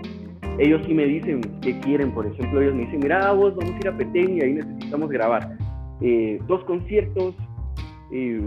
ellos 0.60 0.82
sí 0.86 0.94
me 0.94 1.06
dicen 1.06 1.42
qué 1.62 1.80
quieren, 1.80 2.12
por 2.12 2.28
ejemplo, 2.28 2.62
ellos 2.62 2.76
me 2.76 2.82
dicen, 2.82 3.00
mira 3.02 3.32
vos, 3.32 3.56
vamos 3.56 3.74
a 3.74 3.78
ir 3.78 3.88
a 3.88 3.98
Petén 3.98 4.38
y 4.38 4.42
ahí 4.42 4.54
necesitamos 4.54 5.10
grabar 5.10 5.58
eh, 6.04 6.40
dos 6.48 6.64
conciertos, 6.66 7.34
eh, 8.12 8.40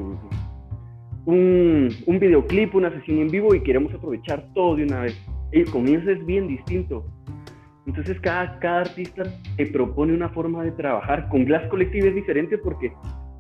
un, 1.25 1.89
un, 2.07 2.19
videoclip, 2.19 2.75
una 2.75 2.91
sesión 2.91 3.19
en 3.19 3.29
vivo 3.29 3.55
y 3.55 3.63
queremos 3.63 3.93
aprovechar 3.95 4.47
todo 4.55 4.77
de 4.77 4.85
una 4.85 5.01
vez. 5.01 5.19
El 5.53 5.69
comienzo 5.71 6.11
es 6.11 6.25
bien 6.25 6.47
distinto. 6.47 7.05
Entonces 7.87 8.21
cada, 8.21 8.59
cada 8.59 8.81
artista 8.81 9.23
te 9.57 9.67
propone 9.67 10.13
una 10.13 10.29
forma 10.29 10.63
de 10.65 10.73
trabajar. 10.73 11.29
Con 11.31 11.45
Glass 11.45 11.67
Collective 11.69 12.09
es 12.09 12.15
diferente 12.15 12.59
porque, 12.59 12.93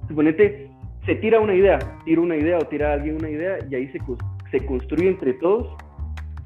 suponete, 0.09 0.71
se 1.05 1.17
tira 1.17 1.39
una 1.39 1.55
idea, 1.55 1.79
tira 2.05 2.21
una 2.21 2.37
idea 2.37 2.59
o 2.59 2.67
tira 2.67 2.91
a 2.91 2.95
alguien 2.95 3.17
una 3.17 3.31
idea 3.31 3.59
y 3.71 3.75
ahí 3.75 3.89
se, 3.89 4.01
se 4.51 4.65
construye 4.65 5.09
entre 5.09 5.35
todos 5.35 5.77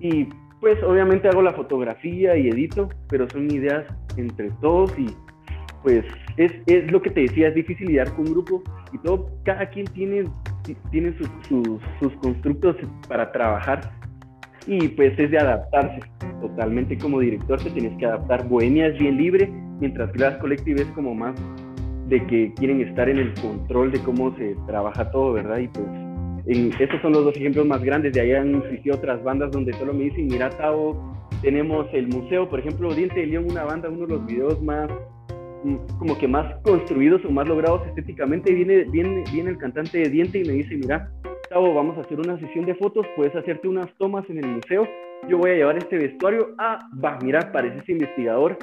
y 0.01 0.27
pues 0.61 0.83
obviamente 0.83 1.29
hago 1.29 1.41
la 1.41 1.53
fotografía 1.53 2.37
y 2.37 2.49
edito, 2.49 2.89
pero 3.09 3.29
son 3.31 3.51
ideas 3.51 3.87
entre 4.17 4.51
todos 4.61 4.93
y 4.99 5.07
pues 5.83 6.05
es, 6.37 6.53
es 6.67 6.91
lo 6.91 7.01
que 7.01 7.11
te 7.11 7.23
decía, 7.23 7.49
es 7.49 7.55
difícil 7.55 7.89
lidiar 7.89 8.11
con 8.15 8.27
un 8.27 8.33
grupo 8.33 8.63
y 8.93 8.99
todo, 8.99 9.31
cada 9.45 9.69
quien 9.69 9.87
tiene, 9.87 10.25
tiene 10.91 11.15
sus 11.49 12.13
constructos 12.23 12.77
para 13.09 13.31
trabajar 13.33 13.93
y 14.67 14.89
pues 14.89 15.19
es 15.19 15.31
de 15.31 15.39
adaptarse 15.39 16.01
totalmente 16.41 16.99
como 16.99 17.21
director 17.21 17.63
te 17.63 17.71
tienes 17.71 17.97
que 17.99 18.07
adaptar. 18.07 18.49
Bohemia 18.49 18.89
es 18.89 18.99
bien 18.99 19.17
libre, 19.17 19.51
mientras 19.81 20.13
Glass 20.13 20.37
Collective 20.39 20.83
es 20.83 20.89
como 20.89 21.15
más 21.15 21.35
de 22.09 22.25
que 22.27 22.53
quieren 22.55 22.81
estar 22.81 23.09
en 23.09 23.19
el 23.19 23.35
control 23.35 23.93
de 23.93 24.01
cómo 24.01 24.35
se 24.37 24.57
trabaja 24.67 25.11
todo, 25.11 25.33
¿verdad? 25.33 25.59
Y 25.59 25.69
pues 25.69 25.87
en, 26.47 26.73
estos 26.79 27.01
son 27.03 27.13
los 27.13 27.25
dos 27.25 27.37
ejemplos 27.37 27.67
más 27.67 27.83
grandes. 27.83 28.13
De 28.13 28.21
ahí 28.21 28.33
han 28.33 28.57
existido 28.57 28.97
otras 28.97 29.23
bandas 29.23 29.53
donde 29.53 29.73
solo 29.75 29.95
me 29.95 30.05
dicen, 30.05 30.27
mira, 30.27 30.51
Tavo, 30.51 31.15
tenemos 31.43 31.87
el 31.93 32.09
museo, 32.09 32.49
por 32.49 32.61
ejemplo, 32.61 32.93
Diente 32.93 33.21
de 33.21 33.27
León, 33.27 33.47
una 33.49 33.65
banda, 33.65 33.89
uno 33.89 34.07
de 34.07 34.15
los 34.15 34.27
videos 34.27 34.61
más 34.63 34.91
como 35.99 36.17
que 36.17 36.27
más 36.27 36.55
construidos 36.63 37.25
o 37.25 37.31
más 37.31 37.47
logrados 37.47 37.87
estéticamente, 37.89 38.53
viene, 38.53 38.85
viene, 38.85 39.25
viene 39.33 39.51
el 39.51 39.59
cantante 39.59 39.99
de 39.99 40.09
Diente 40.09 40.39
y 40.39 40.45
me 40.45 40.55
dice, 40.55 40.77
mira, 40.77 41.11
Tavo, 41.49 41.75
vamos 41.75 41.99
a 41.99 42.03
hacer 42.03 42.19
una 42.19 42.39
sesión 42.39 42.65
de 42.65 42.75
fotos, 42.77 43.07
puedes 43.17 43.35
hacerte 43.35 43.69
unas 43.69 43.93
tomas 43.99 44.29
en 44.31 44.39
el 44.39 44.47
museo, 44.47 44.89
yo 45.29 45.39
voy 45.39 45.51
a 45.51 45.55
llevar 45.55 45.77
este 45.79 45.99
vestuario, 45.99 46.55
ah, 46.59 46.79
va, 47.05 47.19
mira, 47.23 47.53
pareces 47.53 47.89
investigador, 47.89 48.57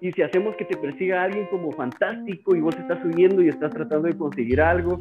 y 0.00 0.12
si 0.12 0.22
hacemos 0.22 0.54
que 0.56 0.66
te 0.66 0.76
persiga 0.76 1.22
alguien 1.22 1.46
como 1.46 1.72
fantástico 1.72 2.54
y 2.54 2.60
vos 2.60 2.76
estás 2.76 3.00
subiendo 3.02 3.42
y 3.42 3.48
estás 3.48 3.72
tratando 3.72 4.08
de 4.08 4.16
conseguir 4.16 4.60
algo, 4.60 5.00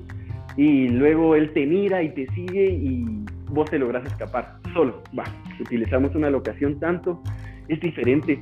y 0.55 0.87
luego 0.89 1.35
él 1.35 1.51
te 1.53 1.65
mira 1.65 2.03
y 2.03 2.09
te 2.09 2.27
sigue 2.33 2.65
y 2.65 3.05
vos 3.49 3.69
te 3.69 3.79
logras 3.79 4.05
escapar 4.05 4.57
solo. 4.73 5.01
Va, 5.17 5.23
utilizamos 5.59 6.15
una 6.15 6.29
locación 6.29 6.79
tanto, 6.79 7.21
es 7.67 7.79
diferente. 7.79 8.41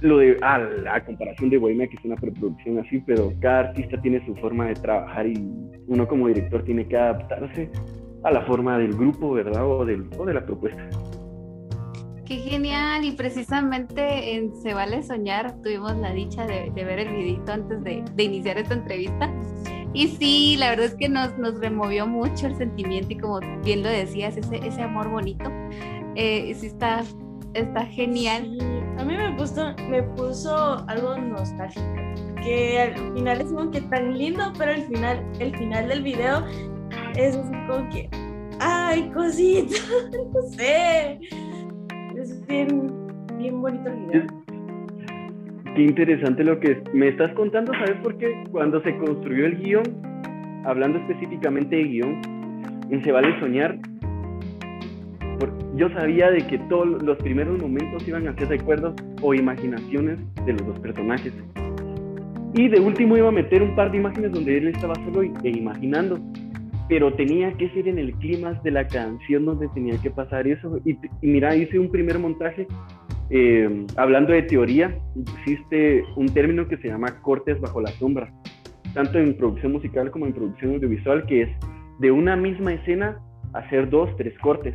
Lo 0.00 0.18
de, 0.18 0.36
ah, 0.42 0.58
la 0.58 1.04
comparación 1.04 1.50
de 1.50 1.58
Bohemia, 1.58 1.88
que 1.88 1.96
es 1.96 2.04
una 2.04 2.16
preproducción 2.16 2.78
así, 2.78 3.02
pero 3.06 3.32
cada 3.40 3.70
artista 3.70 4.00
tiene 4.00 4.24
su 4.26 4.34
forma 4.36 4.66
de 4.66 4.74
trabajar 4.74 5.26
y 5.26 5.34
uno 5.88 6.06
como 6.06 6.28
director 6.28 6.64
tiene 6.64 6.86
que 6.86 6.96
adaptarse 6.96 7.70
a 8.22 8.30
la 8.30 8.42
forma 8.42 8.78
del 8.78 8.94
grupo, 8.94 9.32
¿verdad? 9.32 9.66
O, 9.66 9.84
del, 9.84 10.08
o 10.16 10.24
de 10.24 10.34
la 10.34 10.44
propuesta. 10.44 10.88
Qué 12.24 12.36
genial, 12.36 13.04
y 13.04 13.12
precisamente 13.12 14.34
en 14.34 14.54
Se 14.56 14.74
Vale 14.74 15.02
Soñar 15.02 15.60
tuvimos 15.62 15.96
la 15.96 16.12
dicha 16.12 16.46
de, 16.46 16.70
ver 16.74 16.98
el 16.98 17.14
videito 17.14 17.52
antes 17.52 17.82
de, 17.82 18.04
de 18.14 18.22
iniciar 18.22 18.58
esta 18.58 18.74
entrevista 18.74 19.32
y 19.94 20.08
sí, 20.08 20.56
la 20.58 20.70
verdad 20.70 20.86
es 20.86 20.94
que 20.94 21.08
nos, 21.08 21.36
nos 21.38 21.58
removió 21.58 22.06
mucho 22.06 22.46
el 22.46 22.56
sentimiento 22.56 23.12
y 23.12 23.18
como 23.18 23.40
bien 23.64 23.82
lo 23.82 23.88
decías, 23.88 24.36
ese, 24.36 24.56
ese 24.56 24.82
amor 24.82 25.08
bonito. 25.08 25.50
Eh, 26.14 26.54
sí 26.54 26.66
está, 26.66 27.02
está 27.54 27.86
genial. 27.86 28.58
A 28.98 29.04
mí 29.04 29.16
me 29.16 29.32
puso, 29.32 29.74
me 29.88 30.02
puso 30.02 30.84
algo 30.88 31.16
nostálgico, 31.16 31.86
que 32.42 32.80
al 32.80 33.14
final 33.14 33.40
es 33.40 33.52
como 33.52 33.70
que 33.70 33.80
tan 33.82 34.18
lindo, 34.18 34.52
pero 34.58 34.72
el 34.72 34.82
final, 34.82 35.24
el 35.38 35.56
final 35.56 35.88
del 35.88 36.02
video 36.02 36.44
es 37.16 37.36
así 37.36 37.52
como 37.68 37.88
que, 37.90 38.08
ay, 38.60 39.08
cosita, 39.10 39.76
no 40.34 40.42
sé. 40.42 41.20
Es 42.16 42.46
bien, 42.46 42.92
bien 43.38 43.62
bonito 43.62 43.88
el 43.88 44.06
video 44.06 44.48
qué 45.78 45.84
interesante 45.84 46.42
lo 46.42 46.58
que 46.58 46.82
me 46.92 47.06
estás 47.06 47.32
contando, 47.34 47.72
¿sabes 47.72 47.94
por 48.02 48.18
qué? 48.18 48.42
Cuando 48.50 48.82
se 48.82 48.96
construyó 48.98 49.46
el 49.46 49.58
guion, 49.58 49.84
hablando 50.64 50.98
específicamente 50.98 51.76
de 51.76 51.84
guion, 51.84 52.20
en 52.90 53.04
Se 53.04 53.12
Vale 53.12 53.38
Soñar, 53.38 53.78
yo 55.76 55.88
sabía 55.90 56.30
de 56.30 56.46
que 56.46 56.58
todos 56.68 57.02
los 57.02 57.16
primeros 57.18 57.60
momentos 57.60 58.06
iban 58.06 58.26
a 58.26 58.34
ser 58.34 58.48
recuerdos 58.48 58.94
o 59.22 59.34
imaginaciones 59.34 60.18
de 60.44 60.52
los 60.52 60.66
dos 60.66 60.78
personajes. 60.80 61.32
Y 62.54 62.68
de 62.68 62.80
último 62.80 63.16
iba 63.16 63.28
a 63.28 63.32
meter 63.32 63.62
un 63.62 63.76
par 63.76 63.90
de 63.90 63.98
imágenes 63.98 64.32
donde 64.32 64.58
él 64.58 64.68
estaba 64.68 64.94
solo 64.96 65.22
e 65.22 65.48
imaginando. 65.48 66.18
Pero 66.88 67.12
tenía 67.12 67.52
que 67.52 67.68
ser 67.70 67.86
en 67.86 67.98
el 67.98 68.12
clima 68.14 68.54
de 68.64 68.70
la 68.70 68.86
canción 68.86 69.44
donde 69.44 69.68
tenía 69.68 70.00
que 70.00 70.10
pasar 70.10 70.48
eso. 70.48 70.80
Y, 70.84 70.92
y 70.92 71.26
mira, 71.26 71.54
hice 71.54 71.78
un 71.78 71.90
primer 71.90 72.18
montaje 72.18 72.66
eh, 73.30 73.86
hablando 73.96 74.32
de 74.32 74.42
teoría, 74.42 74.98
existe 75.36 76.02
un 76.16 76.28
término 76.28 76.66
que 76.66 76.78
se 76.78 76.88
llama 76.88 77.20
cortes 77.20 77.60
bajo 77.60 77.80
la 77.80 77.90
sombra, 77.92 78.32
tanto 78.94 79.18
en 79.18 79.36
producción 79.36 79.72
musical 79.72 80.10
como 80.10 80.26
en 80.26 80.32
producción 80.32 80.74
audiovisual, 80.74 81.26
que 81.26 81.42
es 81.42 81.50
de 81.98 82.10
una 82.10 82.36
misma 82.36 82.72
escena 82.72 83.20
hacer 83.52 83.90
dos, 83.90 84.08
tres 84.16 84.32
cortes 84.38 84.74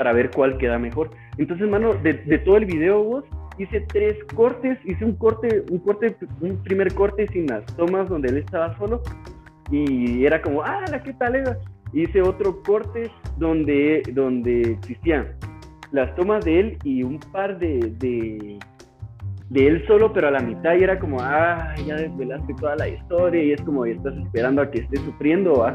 para 0.00 0.14
ver 0.14 0.30
cuál 0.30 0.56
queda 0.56 0.78
mejor. 0.78 1.10
Entonces, 1.36 1.68
mano, 1.68 1.92
de, 1.92 2.14
todo 2.38 2.56
el 2.56 2.64
video 2.64 3.04
vos 3.04 3.24
hice 3.58 3.82
tres 3.82 4.16
cortes, 4.34 4.78
hice 4.86 5.04
un 5.04 5.14
corte, 5.14 5.62
un 5.70 5.78
corte, 5.80 6.16
un 6.40 6.56
primer 6.62 6.94
corte 6.94 7.26
sin 7.34 7.46
las 7.46 7.66
tomas 7.76 8.08
donde 8.08 8.30
él 8.30 8.38
estaba 8.38 8.74
solo 8.78 9.02
y 9.70 10.24
era 10.24 10.40
como, 10.40 10.62
ah, 10.62 10.86
¿qué 11.04 11.12
tal 11.12 11.36
era? 11.36 11.58
Hice 11.92 12.22
otro 12.22 12.62
corte 12.62 13.10
donde, 13.36 14.02
donde 14.14 14.62
existían 14.62 15.34
las 15.92 16.14
tomas 16.14 16.46
de 16.46 16.60
él 16.60 16.78
y 16.82 17.02
un 17.02 17.20
par 17.20 17.58
de, 17.58 17.92
de, 17.98 19.66
él 19.66 19.84
solo, 19.86 20.14
pero 20.14 20.28
a 20.28 20.30
la 20.30 20.40
mitad 20.40 20.76
y 20.76 20.82
era 20.82 20.98
como, 20.98 21.18
ah, 21.20 21.74
ya 21.86 21.96
desvelaste 21.96 22.54
toda 22.54 22.74
la 22.76 22.88
historia 22.88 23.42
y 23.44 23.52
es 23.52 23.60
como, 23.60 23.84
estás 23.84 24.16
esperando 24.16 24.62
a 24.62 24.70
que 24.70 24.80
esté 24.80 24.96
sufriendo, 24.96 25.56
¿va? 25.58 25.74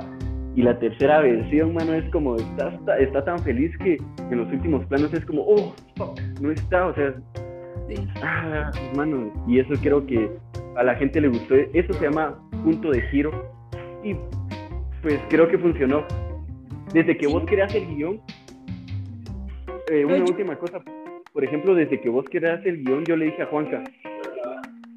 Y 0.56 0.62
la 0.62 0.80
tercera 0.80 1.20
versión, 1.20 1.74
mano, 1.74 1.94
es 1.94 2.10
como, 2.12 2.38
está, 2.38 2.98
está, 2.98 3.26
tan 3.26 3.40
feliz 3.40 3.78
que 3.80 3.98
en 4.32 4.38
los 4.38 4.52
últimos 4.52 4.86
planos 4.86 5.14
es 5.14 5.26
como, 5.26 5.42
oh, 5.42 5.76
fuck, 5.98 6.18
no 6.42 6.52
está, 6.52 6.88
o 6.88 6.96
sea, 6.96 7.14
ah, 8.24 8.72
mano, 8.96 9.34
y 9.48 9.60
eso 9.60 9.74
creo 9.82 10.06
que 10.06 10.32
a 10.78 10.84
la 10.84 10.96
gente 10.96 11.20
le 11.20 11.28
gustó, 11.28 11.56
eso 11.56 11.94
se 11.94 12.06
llama 12.06 12.40
punto 12.64 12.90
de 12.92 13.02
giro 13.10 13.32
y 14.04 14.16
pues 15.02 15.20
creo 15.30 15.48
que 15.48 15.58
funcionó. 15.58 16.06
Desde 16.94 17.18
que 17.18 17.28
vos 17.28 17.44
creas 17.46 17.76
el 17.76 17.86
guion, 17.88 18.22
eh, 19.92 20.06
una 20.06 20.20
última 20.20 20.56
cosa. 20.56 20.82
Por 21.34 21.44
ejemplo, 21.44 21.76
desde 21.76 22.00
que 22.00 22.10
vos 22.10 22.26
creaste 22.32 22.70
el 22.70 22.84
guion, 22.84 23.04
yo 23.04 23.18
le 23.18 23.26
dije 23.26 23.44
a 23.44 23.48
Juanca, 23.48 23.84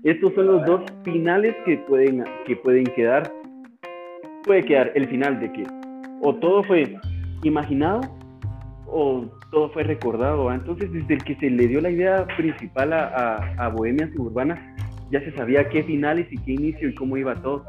estos 0.05 0.33
son 0.35 0.47
los 0.47 0.65
dos 0.65 0.83
finales 1.03 1.57
que 1.65 1.77
pueden, 1.79 2.25
que 2.47 2.57
pueden 2.57 2.85
quedar. 2.85 3.31
Puede 4.49 4.65
quedar 4.65 4.93
el 4.95 5.07
final 5.09 5.39
de 5.41 5.53
que 5.53 5.67
o 6.23 6.35
todo 6.37 6.65
fue 6.65 6.97
imaginado 7.43 8.01
o 8.87 9.27
todo 9.51 9.69
fue 9.73 9.83
recordado. 9.83 10.51
Entonces, 10.51 10.91
desde 10.91 11.15
el 11.15 11.23
que 11.23 11.35
se 11.37 11.51
le 11.51 11.69
dio 11.69 11.83
la 11.83 11.91
idea 11.91 12.27
principal 12.35 12.95
a, 12.95 13.09
a, 13.09 13.67
a 13.67 13.69
Bohemia 13.69 14.11
Suburbana, 14.17 14.75
ya 15.11 15.21
se 15.21 15.33
sabía 15.33 15.69
qué 15.69 15.83
finales 15.83 16.29
y 16.31 16.39
qué 16.39 16.53
inicio 16.53 16.89
y 16.89 16.95
cómo 16.95 17.19
iba 17.19 17.35
todo 17.35 17.63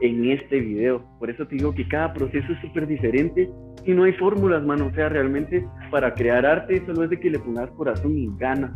en 0.00 0.30
este 0.30 0.60
video. 0.60 1.04
Por 1.18 1.28
eso 1.28 1.46
te 1.46 1.56
digo 1.56 1.74
que 1.74 1.86
cada 1.86 2.14
proceso 2.14 2.50
es 2.50 2.60
súper 2.62 2.86
diferente 2.86 3.50
y 3.84 3.92
no 3.92 4.04
hay 4.04 4.14
fórmulas, 4.14 4.64
mano. 4.64 4.86
O 4.86 4.94
sea, 4.94 5.10
realmente 5.10 5.62
para 5.90 6.14
crear 6.14 6.46
arte 6.46 6.82
solo 6.86 7.04
es 7.04 7.10
de 7.10 7.20
que 7.20 7.28
le 7.28 7.40
pongas 7.40 7.70
corazón 7.72 8.16
y 8.16 8.30
ganas. 8.38 8.70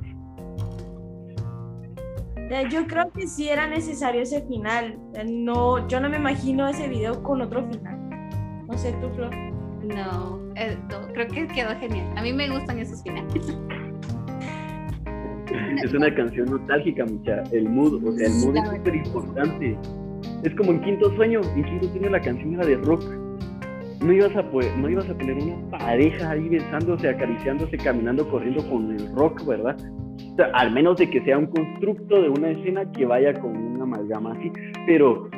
Yo 2.70 2.86
creo 2.86 3.10
que 3.10 3.26
sí 3.26 3.48
era 3.48 3.66
necesario 3.66 4.22
ese 4.22 4.42
final. 4.42 4.98
No, 5.26 5.86
yo 5.88 6.00
no 6.00 6.08
me 6.08 6.16
imagino 6.16 6.68
ese 6.68 6.88
video 6.88 7.22
con 7.22 7.40
otro 7.40 7.66
final. 7.68 7.98
No 8.68 8.78
sé, 8.78 8.92
tú, 9.00 9.08
Flor. 9.14 9.34
No, 9.82 10.40
eh, 10.54 10.76
no, 10.90 11.12
creo 11.12 11.28
que 11.28 11.46
quedó 11.48 11.70
genial. 11.78 12.12
A 12.16 12.22
mí 12.22 12.32
me 12.32 12.48
gustan 12.48 12.78
esos 12.78 13.02
finales. 13.02 13.34
Es 15.82 15.92
una 15.94 16.12
canción 16.14 16.50
nostálgica, 16.50 17.04
mucha. 17.04 17.42
El 17.52 17.68
mood, 17.68 18.04
o 18.04 18.12
sea, 18.12 18.26
el 18.26 18.32
mood 18.34 18.56
es 18.56 18.68
súper 18.68 18.96
importante. 18.96 19.78
Es 20.42 20.54
como 20.54 20.72
en 20.72 20.80
Quinto 20.82 21.14
Sueño. 21.14 21.40
En 21.54 21.64
Quinto 21.64 21.88
Sueño 21.88 22.10
la 22.10 22.20
canción 22.20 22.54
era 22.54 22.66
de 22.66 22.76
rock. 22.76 23.02
No 24.00 24.12
ibas 24.12 24.34
a 24.36 24.42
poder, 24.50 24.76
no 24.78 24.88
ibas 24.88 25.08
a 25.08 25.16
tener 25.16 25.36
una 25.36 25.78
pareja 25.78 26.30
ahí 26.30 26.48
besándose, 26.48 27.08
acariciándose, 27.08 27.76
caminando, 27.78 28.28
corriendo 28.28 28.68
con 28.68 28.90
el 28.90 29.14
rock, 29.14 29.46
¿verdad? 29.46 29.76
Al 30.52 30.72
menos 30.72 30.96
de 30.98 31.08
que 31.08 31.22
sea 31.22 31.38
un 31.38 31.46
constructo 31.46 32.22
de 32.22 32.28
una 32.28 32.50
escena 32.50 32.90
que 32.92 33.06
vaya 33.06 33.32
con 33.34 33.56
una 33.56 33.84
amalgama 33.84 34.32
así. 34.32 34.50
Pero 34.86 35.28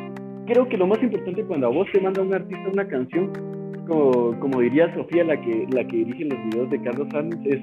creo 0.47 0.69
que 0.69 0.77
lo 0.77 0.87
más 0.87 1.03
importante 1.03 1.45
cuando 1.45 1.67
a 1.67 1.71
vos 1.71 1.87
te 1.93 2.01
manda 2.01 2.23
un 2.23 2.35
artista 2.35 2.69
una 2.73 2.87
canción, 2.89 3.33
como, 3.87 4.39
como 4.41 4.61
diría 4.61 4.93
Sofía, 4.95 5.25
la 5.25 5.41
que, 5.41 5.67
la 5.71 5.85
que 5.87 5.97
dirige 5.97 6.25
los 6.25 6.45
videos 6.47 6.71
de 6.71 6.83
Carlos 6.83 7.09
Sánchez, 7.11 7.41
es 7.45 7.61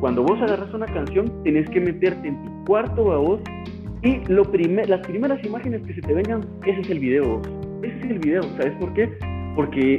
cuando 0.00 0.22
vos 0.22 0.40
agarras 0.42 0.72
una 0.74 0.86
canción, 0.86 1.42
tenés 1.42 1.68
que 1.70 1.80
meterte 1.80 2.28
en 2.28 2.42
tu 2.44 2.64
cuarto 2.66 3.12
a 3.12 3.18
vos 3.18 3.40
y 4.02 4.18
lo 4.30 4.44
primer, 4.44 4.88
las 4.88 5.00
primeras 5.06 5.42
imágenes 5.44 5.82
que 5.82 5.94
se 5.94 6.00
te 6.02 6.12
vengan, 6.12 6.44
ese 6.66 6.80
es 6.80 6.90
el 6.90 6.98
video. 6.98 7.40
Ese 7.82 7.98
es 7.98 8.10
el 8.10 8.18
video, 8.18 8.42
¿sabes 8.42 8.74
por 8.78 8.92
qué? 8.94 9.10
Porque 9.54 9.98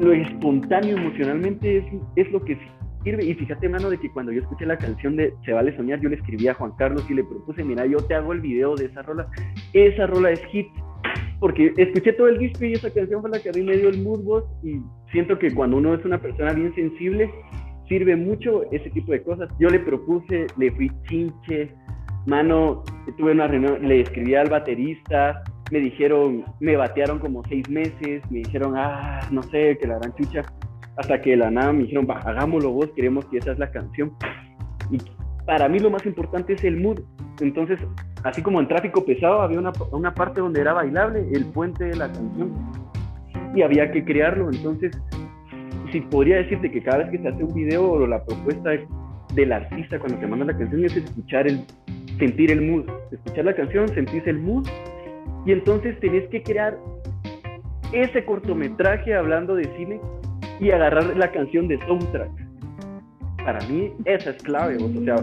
lo 0.00 0.12
espontáneo 0.12 0.96
emocionalmente 0.96 1.78
es, 1.78 1.84
es 2.16 2.30
lo 2.30 2.44
que 2.44 2.56
sirve. 3.02 3.24
Y 3.24 3.34
fíjate, 3.34 3.68
mano, 3.68 3.90
de 3.90 3.98
que 3.98 4.10
cuando 4.10 4.32
yo 4.32 4.40
escuché 4.40 4.66
la 4.66 4.76
canción 4.76 5.16
de 5.16 5.32
Se 5.44 5.52
vale 5.52 5.76
soñar, 5.76 6.00
yo 6.00 6.08
le 6.08 6.16
escribí 6.16 6.48
a 6.48 6.54
Juan 6.54 6.72
Carlos 6.78 7.04
y 7.08 7.14
le 7.14 7.24
propuse, 7.24 7.64
mira, 7.64 7.86
yo 7.86 7.98
te 7.98 8.14
hago 8.14 8.32
el 8.32 8.40
video 8.40 8.74
de 8.74 8.86
esa 8.86 9.02
rola. 9.02 9.28
Esa 9.72 10.06
rola 10.06 10.30
es 10.30 10.44
hit. 10.46 10.66
Porque 11.40 11.72
escuché 11.76 12.12
todo 12.14 12.28
el 12.28 12.38
disco 12.38 12.64
y 12.64 12.72
esa 12.72 12.92
canción 12.92 13.20
fue 13.20 13.30
la 13.30 13.40
que 13.40 13.50
a 13.50 13.52
mí 13.52 13.62
me 13.62 13.76
dio 13.76 13.88
el 13.88 14.02
mood 14.02 14.42
y 14.64 14.80
siento 15.12 15.38
que 15.38 15.54
cuando 15.54 15.76
uno 15.76 15.94
es 15.94 16.04
una 16.04 16.20
persona 16.20 16.52
bien 16.52 16.74
sensible, 16.74 17.30
sirve 17.88 18.16
mucho 18.16 18.64
ese 18.72 18.90
tipo 18.90 19.12
de 19.12 19.22
cosas. 19.22 19.48
Yo 19.58 19.68
le 19.68 19.78
propuse, 19.78 20.46
le 20.56 20.72
fui 20.72 20.90
chinche, 21.08 21.72
mano, 22.26 22.82
tuve 23.16 23.32
una 23.32 23.46
reunión, 23.46 23.86
le 23.86 24.00
escribí 24.00 24.34
al 24.34 24.50
baterista, 24.50 25.42
me 25.70 25.80
dijeron, 25.80 26.44
me 26.60 26.76
batearon 26.76 27.18
como 27.18 27.42
seis 27.44 27.68
meses, 27.68 28.22
me 28.30 28.38
dijeron, 28.38 28.74
ah, 28.76 29.20
no 29.30 29.42
sé, 29.44 29.78
que 29.78 29.86
la 29.86 29.98
gran 29.98 30.14
chucha, 30.14 30.44
hasta 30.98 31.20
que 31.20 31.30
de 31.30 31.36
la 31.36 31.50
nada 31.50 31.72
me 31.72 31.84
dijeron, 31.84 32.08
hagámoslo 32.10 32.72
vos, 32.72 32.90
queremos 32.94 33.24
que 33.26 33.38
esa 33.38 33.52
es 33.52 33.58
la 33.58 33.70
canción. 33.70 34.12
Y 34.90 34.98
para 35.46 35.68
mí 35.68 35.78
lo 35.78 35.90
más 35.90 36.04
importante 36.04 36.54
es 36.54 36.64
el 36.64 36.76
mood. 36.76 37.00
Entonces, 37.40 37.78
así 38.24 38.42
como 38.42 38.60
en 38.60 38.66
tráfico 38.66 39.04
pesado, 39.04 39.40
había 39.40 39.60
una, 39.60 39.72
una 39.92 40.12
parte 40.12 40.40
donde 40.40 40.60
era 40.60 40.72
bailable, 40.72 41.24
el 41.32 41.46
puente 41.46 41.84
de 41.84 41.96
la 41.96 42.10
canción, 42.10 42.52
y 43.54 43.62
había 43.62 43.92
que 43.92 44.04
crearlo. 44.04 44.50
Entonces, 44.50 44.90
si 45.92 46.00
podría 46.00 46.38
decirte 46.38 46.70
que 46.70 46.82
cada 46.82 46.98
vez 46.98 47.10
que 47.10 47.18
se 47.18 47.28
hace 47.28 47.44
un 47.44 47.54
video 47.54 47.92
o 47.92 48.06
la 48.06 48.24
propuesta 48.24 48.70
del 49.34 49.52
artista 49.52 50.00
cuando 50.00 50.18
te 50.18 50.26
manda 50.26 50.46
la 50.46 50.58
canción 50.58 50.84
es 50.84 50.96
escuchar 50.96 51.46
el, 51.46 51.64
sentir 52.18 52.50
el 52.50 52.60
mood, 52.60 52.84
escuchar 53.12 53.44
la 53.44 53.54
canción, 53.54 53.88
sentís 53.88 54.26
el 54.26 54.40
mood 54.40 54.66
y 55.46 55.52
entonces 55.52 55.98
tenés 56.00 56.28
que 56.28 56.42
crear 56.42 56.76
ese 57.92 58.24
cortometraje 58.24 59.14
hablando 59.14 59.54
de 59.54 59.64
cine 59.76 60.00
y 60.60 60.70
agarrar 60.70 61.16
la 61.16 61.30
canción 61.30 61.68
de 61.68 61.78
soundtrack. 61.86 62.30
Para 63.44 63.60
mí 63.68 63.92
esa 64.04 64.30
es 64.30 64.42
clave, 64.42 64.76
o 64.76 65.04
sea, 65.04 65.16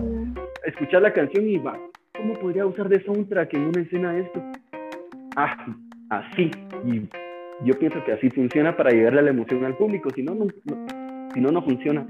escuchar 0.66 1.02
la 1.02 1.14
canción 1.14 1.48
y 1.48 1.58
va, 1.58 1.78
¿cómo 2.18 2.34
podría 2.40 2.66
usar 2.66 2.90
de 2.90 3.04
soundtrack 3.04 3.54
en 3.54 3.66
una 3.66 3.82
escena 3.82 4.18
esto? 4.18 4.42
Ah, 5.36 5.56
así. 6.10 6.50
Y 6.86 7.08
yo 7.64 7.78
pienso 7.78 8.04
que 8.04 8.14
así 8.14 8.30
funciona 8.30 8.76
para 8.76 8.92
llegarle 8.92 9.20
a 9.20 9.24
la 9.24 9.30
emoción 9.30 9.64
al 9.66 9.76
público, 9.76 10.10
si 10.10 10.24
no, 10.24 10.36
no, 10.36 10.46
si 11.34 11.40
no, 11.40 11.52
no 11.52 11.62
funciona. 11.62 12.06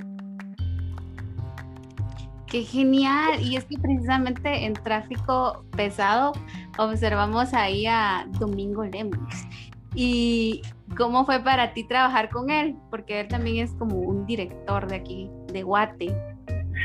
Qué 2.47 2.61
genial. 2.61 3.41
Y 3.41 3.57
es 3.57 3.65
que 3.65 3.77
precisamente 3.77 4.65
en 4.65 4.73
tráfico 4.73 5.65
pesado 5.75 6.33
observamos 6.77 7.53
ahí 7.53 7.85
a 7.87 8.25
Domingo 8.39 8.85
Lemos. 8.85 9.47
¿Y 9.95 10.61
cómo 10.97 11.25
fue 11.25 11.39
para 11.39 11.73
ti 11.73 11.87
trabajar 11.87 12.29
con 12.29 12.49
él? 12.49 12.75
Porque 12.91 13.21
él 13.21 13.27
también 13.27 13.63
es 13.63 13.71
como 13.73 13.97
un 13.97 14.25
director 14.25 14.87
de 14.87 14.95
aquí, 14.95 15.29
de 15.51 15.63
Guate. 15.63 16.13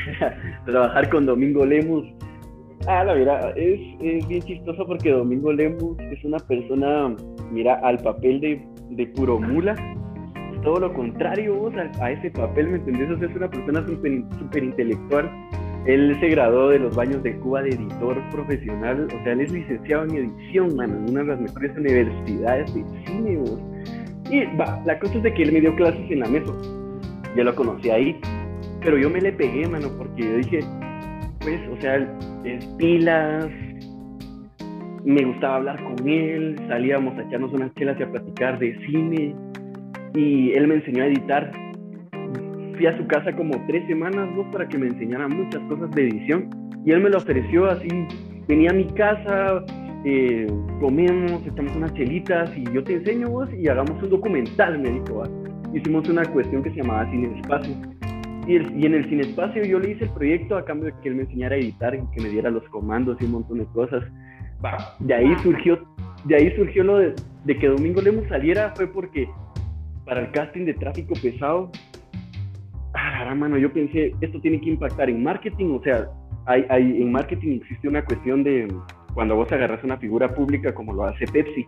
trabajar 0.65 1.11
con 1.11 1.27
Domingo 1.27 1.67
Lemos. 1.67 2.07
Ah, 2.87 3.05
la 3.05 3.13
verdad, 3.13 3.53
es, 3.59 3.79
es, 4.01 4.27
bien 4.27 4.43
chistoso 4.43 4.87
porque 4.87 5.11
Domingo 5.11 5.53
Lemos 5.53 5.99
es 5.99 6.25
una 6.25 6.39
persona, 6.39 7.15
mira, 7.51 7.75
al 7.83 7.99
papel 7.99 8.41
de, 8.41 8.67
de 8.91 9.07
puro 9.09 9.39
mula, 9.39 9.75
todo 10.63 10.81
lo 10.81 10.95
contrario 10.95 11.55
vos 11.55 11.75
a, 12.01 12.11
ese 12.11 12.31
papel, 12.31 12.69
¿me 12.69 12.77
entendés? 12.79 13.11
O 13.11 13.19
sea, 13.19 13.29
es 13.29 13.37
una 13.37 13.51
persona 13.51 13.87
súper 13.87 14.65
intelectual, 14.65 15.31
él 15.87 16.17
se 16.21 16.29
graduó 16.29 16.69
de 16.69 16.79
los 16.79 16.95
baños 16.95 17.23
de 17.23 17.37
Cuba 17.37 17.63
de 17.63 17.71
editor 17.71 18.19
profesional, 18.31 19.07
o 19.07 19.25
sea, 19.25 19.33
él 19.33 19.41
es 19.41 19.53
licenciado 19.53 20.05
en 20.05 20.17
edición, 20.17 20.77
mano, 20.77 20.95
en 20.97 21.11
una 21.11 21.21
de 21.21 21.27
las 21.29 21.41
mejores 21.41 21.77
universidades 21.77 22.75
de 22.75 22.85
cine, 23.07 23.39
Y 24.31 24.57
va, 24.57 24.83
la 24.85 24.99
cosa 24.99 25.15
es 25.15 25.23
de 25.23 25.35
que 25.35 25.43
él 25.45 25.53
me 25.53 25.61
dio 25.61 25.75
clases 25.77 26.11
en 26.11 26.21
la 26.21 26.29
mesa, 26.29 26.53
ya 27.35 27.45
lo 27.45 27.55
conocí 27.55 27.91
ahí, 27.91 28.21
pero 28.83 28.99
yo 28.99 29.09
me 29.09 29.21
le 29.21 29.33
pegué, 29.33 29.67
mano, 29.69 29.89
porque 29.97 30.23
yo 30.23 30.37
dije, 30.37 30.61
pues, 31.41 31.61
o 31.71 31.81
sea, 31.81 31.97
es 32.45 32.65
pilas, 32.79 33.49
me 35.05 35.25
gustaba 35.25 35.57
hablar 35.57 35.83
con 35.83 36.07
él, 36.07 36.57
salíamos 36.69 37.17
a 37.19 37.23
echarnos 37.23 37.53
unas 37.53 37.73
chelas 37.75 37.99
y 37.99 38.03
a 38.03 38.11
platicar 38.11 38.59
de 38.59 38.79
cine, 38.87 39.35
y 40.15 40.53
él 40.53 40.67
me 40.67 40.75
enseñó 40.75 41.05
a 41.05 41.07
editar 41.07 41.51
fui 42.81 42.87
a 42.87 42.97
su 42.97 43.07
casa 43.09 43.31
como 43.37 43.53
tres 43.67 43.87
semanas, 43.89 44.35
vos, 44.35 44.47
para 44.51 44.67
que 44.67 44.79
me 44.79 44.87
enseñara 44.87 45.29
muchas 45.29 45.61
cosas 45.65 45.91
de 45.91 46.09
edición. 46.09 46.49
Y 46.87 46.93
él 46.93 47.03
me 47.03 47.11
lo 47.11 47.19
ofreció 47.19 47.67
así, 47.67 47.89
venía 48.49 48.71
a 48.71 48.73
mi 48.73 48.87
casa, 48.87 49.63
eh, 50.07 50.47
comemos, 50.81 51.47
echamos 51.47 51.77
unas 51.77 51.93
chelitas 51.93 52.51
y 52.57 52.65
yo 52.73 52.83
te 52.83 52.95
enseño 52.95 53.29
vos 53.29 53.51
y 53.53 53.69
hagamos 53.69 54.03
un 54.03 54.09
documental, 54.09 54.79
me 54.79 54.93
dijo. 54.93 55.25
Hicimos 55.75 56.09
una 56.09 56.25
cuestión 56.25 56.63
que 56.63 56.71
se 56.71 56.77
llamaba 56.77 57.05
Cine 57.11 57.39
Espacio. 57.39 57.75
Y, 58.47 58.53
y, 58.55 58.87
en 58.87 58.95
el 58.95 59.07
Cine 59.11 59.25
Espacio 59.25 59.63
yo 59.63 59.79
le 59.79 59.91
hice 59.91 60.05
el 60.05 60.11
proyecto 60.13 60.57
a 60.57 60.65
cambio 60.65 60.87
de 60.87 60.95
que 61.03 61.11
él 61.11 61.17
me 61.17 61.25
enseñara 61.25 61.57
a 61.57 61.59
editar 61.59 61.95
y 61.95 62.01
que 62.15 62.23
me 62.23 62.31
diera 62.31 62.49
los 62.49 62.67
comandos 62.71 63.19
y 63.21 63.27
un 63.27 63.33
montón 63.33 63.59
de 63.59 63.67
cosas. 63.75 64.05
de 65.01 65.15
ahí 65.15 65.37
surgió, 65.43 65.87
de 66.25 66.35
ahí 66.35 66.51
surgió 66.57 66.83
lo 66.83 66.97
de, 66.97 67.15
de 67.45 67.59
que 67.59 67.69
Domingo 67.69 68.01
Lemos 68.01 68.27
saliera, 68.29 68.73
fue 68.75 68.87
porque 68.87 69.29
para 70.07 70.23
el 70.23 70.31
casting 70.31 70.65
de 70.65 70.73
Tráfico 70.73 71.13
Pesado 71.23 71.71
ah, 73.01 73.35
mano, 73.35 73.57
yo 73.59 73.73
pensé, 73.73 74.13
esto 74.21 74.41
tiene 74.41 74.61
que 74.61 74.71
impactar 74.71 75.09
en 75.11 75.23
marketing, 75.23 75.79
o 75.79 75.83
sea, 75.83 76.09
hay, 76.47 76.65
hay, 76.69 77.03
en 77.03 77.13
marketing 77.13 77.61
existe 77.61 77.89
una 77.89 78.05
cuestión 78.05 78.43
de 78.43 78.69
cuando 79.15 79.37
vos 79.37 79.51
agarras 79.53 79.83
una 79.85 79.97
figura 79.99 80.33
pública 80.35 80.73
como 80.73 80.93
lo 80.93 81.05
hace 81.05 81.27
Pepsi, 81.27 81.67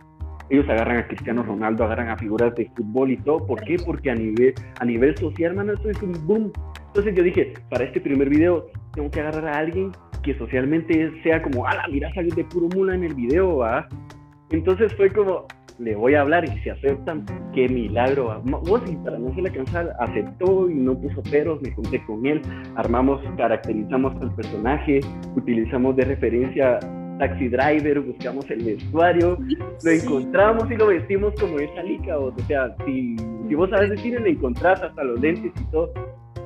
ellos 0.50 0.68
agarran 0.68 0.98
a 0.98 1.06
Cristiano 1.06 1.42
Ronaldo, 1.42 1.84
agarran 1.84 2.10
a 2.10 2.16
figuras 2.16 2.54
de 2.54 2.70
fútbol 2.76 3.10
y 3.10 3.16
todo, 3.18 3.46
¿por 3.46 3.62
qué? 3.62 3.76
Porque 3.84 4.10
a 4.10 4.14
nivel, 4.14 4.54
a 4.80 4.84
nivel 4.84 5.16
social, 5.16 5.54
mano, 5.54 5.72
esto 5.72 5.88
es 5.88 6.02
un 6.02 6.12
boom. 6.26 6.52
Entonces 6.88 7.14
yo 7.14 7.22
dije, 7.22 7.54
para 7.70 7.84
este 7.84 8.00
primer 8.00 8.28
video 8.28 8.66
tengo 8.94 9.10
que 9.10 9.20
agarrar 9.20 9.46
a 9.46 9.58
alguien 9.58 9.92
que 10.22 10.36
socialmente 10.36 11.10
sea 11.22 11.42
como, 11.42 11.66
ala, 11.66 11.86
mira, 11.90 12.12
salir 12.12 12.34
de 12.34 12.44
puro 12.44 12.68
mula 12.74 12.94
en 12.94 13.04
el 13.04 13.14
video, 13.14 13.56
¿va? 13.58 13.88
Entonces 14.50 14.92
fue 14.94 15.10
como, 15.10 15.46
le 15.82 15.96
voy 15.96 16.14
a 16.14 16.20
hablar 16.20 16.44
y 16.44 16.58
si 16.60 16.70
aceptan, 16.70 17.24
qué 17.54 17.68
milagro. 17.68 18.40
Vos, 18.44 18.82
y 18.90 18.96
para 18.96 19.18
no 19.18 19.34
se 19.34 19.42
le 19.42 19.50
cansar, 19.50 19.94
aceptó 19.98 20.70
y 20.70 20.74
no 20.74 20.96
puso 20.98 21.22
peros, 21.24 21.60
me 21.62 21.72
junté 21.72 22.02
con 22.06 22.24
él, 22.24 22.40
armamos, 22.76 23.20
caracterizamos 23.36 24.14
al 24.22 24.34
personaje, 24.34 25.00
utilizamos 25.36 25.96
de 25.96 26.04
referencia 26.04 26.78
taxi 27.18 27.48
driver, 27.48 28.00
buscamos 28.00 28.50
el 28.50 28.64
vestuario, 28.64 29.38
lo 29.84 29.90
encontramos 29.90 30.70
y 30.70 30.76
lo 30.76 30.86
vestimos 30.86 31.34
como 31.38 31.58
esa 31.58 31.82
lica, 31.82 32.18
o 32.18 32.32
sea, 32.46 32.74
si, 32.84 33.16
si 33.48 33.54
vos 33.54 33.68
sabes 33.70 33.90
decir, 33.90 34.20
le 34.20 34.30
encontrás 34.30 34.82
hasta 34.82 35.04
los 35.04 35.20
lentes 35.20 35.52
y 35.60 35.64
todo, 35.70 35.92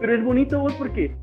pero 0.00 0.14
es 0.14 0.24
bonito 0.24 0.60
vos 0.60 0.74
porque 0.74 1.14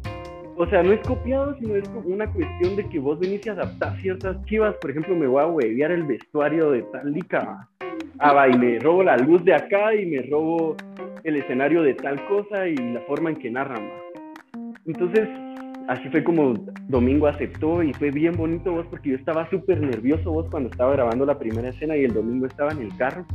o 0.63 0.69
sea, 0.69 0.82
no 0.82 0.93
es 0.93 1.02
copiado, 1.02 1.54
sino 1.60 1.76
es 1.76 1.88
como 1.89 2.08
una 2.08 2.26
cuestión 2.32 2.78
de 2.78 2.88
que 2.88 2.97
vos 2.97 3.19
venís 3.19 3.45
a 3.47 3.52
adaptar 3.52 3.99
ciertas 3.99 4.41
chivas. 4.45 4.73
Por 4.80 4.91
ejemplo, 4.91 5.13
me 5.13 5.28
voy 5.28 5.41
a 5.41 5.47
huevear 5.47 5.91
el 5.91 6.04
vestuario 6.04 6.71
de 6.71 6.84
tal 6.84 7.12
lica. 7.12 7.67
Ah, 8.19 8.32
va, 8.32 8.47
y 8.47 8.58
me 8.58 8.80
robo 8.80 9.04
la 9.04 9.17
luz 9.17 9.43
de 9.43 9.54
acá 9.54 9.93
y 9.93 10.06
me 10.06 10.21
robo 10.21 10.78
el 11.26 11.36
escenario 11.36 11.82
de 11.82 11.95
tal 11.95 12.23
cosa 12.28 12.65
y 12.67 12.76
la 12.76 13.02
forma 13.02 13.32
en 13.32 13.36
que 13.36 13.52
narran. 13.52 13.89
Entonces, 14.86 15.28
así 15.89 16.08
fue 16.10 16.23
como 16.23 16.54
Domingo 16.88 17.28
aceptó 17.28 17.84
y 17.84 17.91
fue 17.93 18.12
bien 18.12 18.34
bonito 18.38 18.71
vos 18.71 18.86
porque 18.89 19.10
yo 19.10 19.15
estaba 19.17 19.49
súper 19.49 19.82
nervioso 19.82 20.32
vos 20.32 20.47
cuando 20.49 20.69
estaba 20.69 20.93
grabando 20.93 21.26
la 21.26 21.38
primera 21.38 21.69
escena 21.69 21.97
y 21.97 22.06
el 22.06 22.13
Domingo 22.13 22.45
estaba 22.45 22.71
en 22.71 22.84
el 22.84 22.95
carro. 22.95 23.26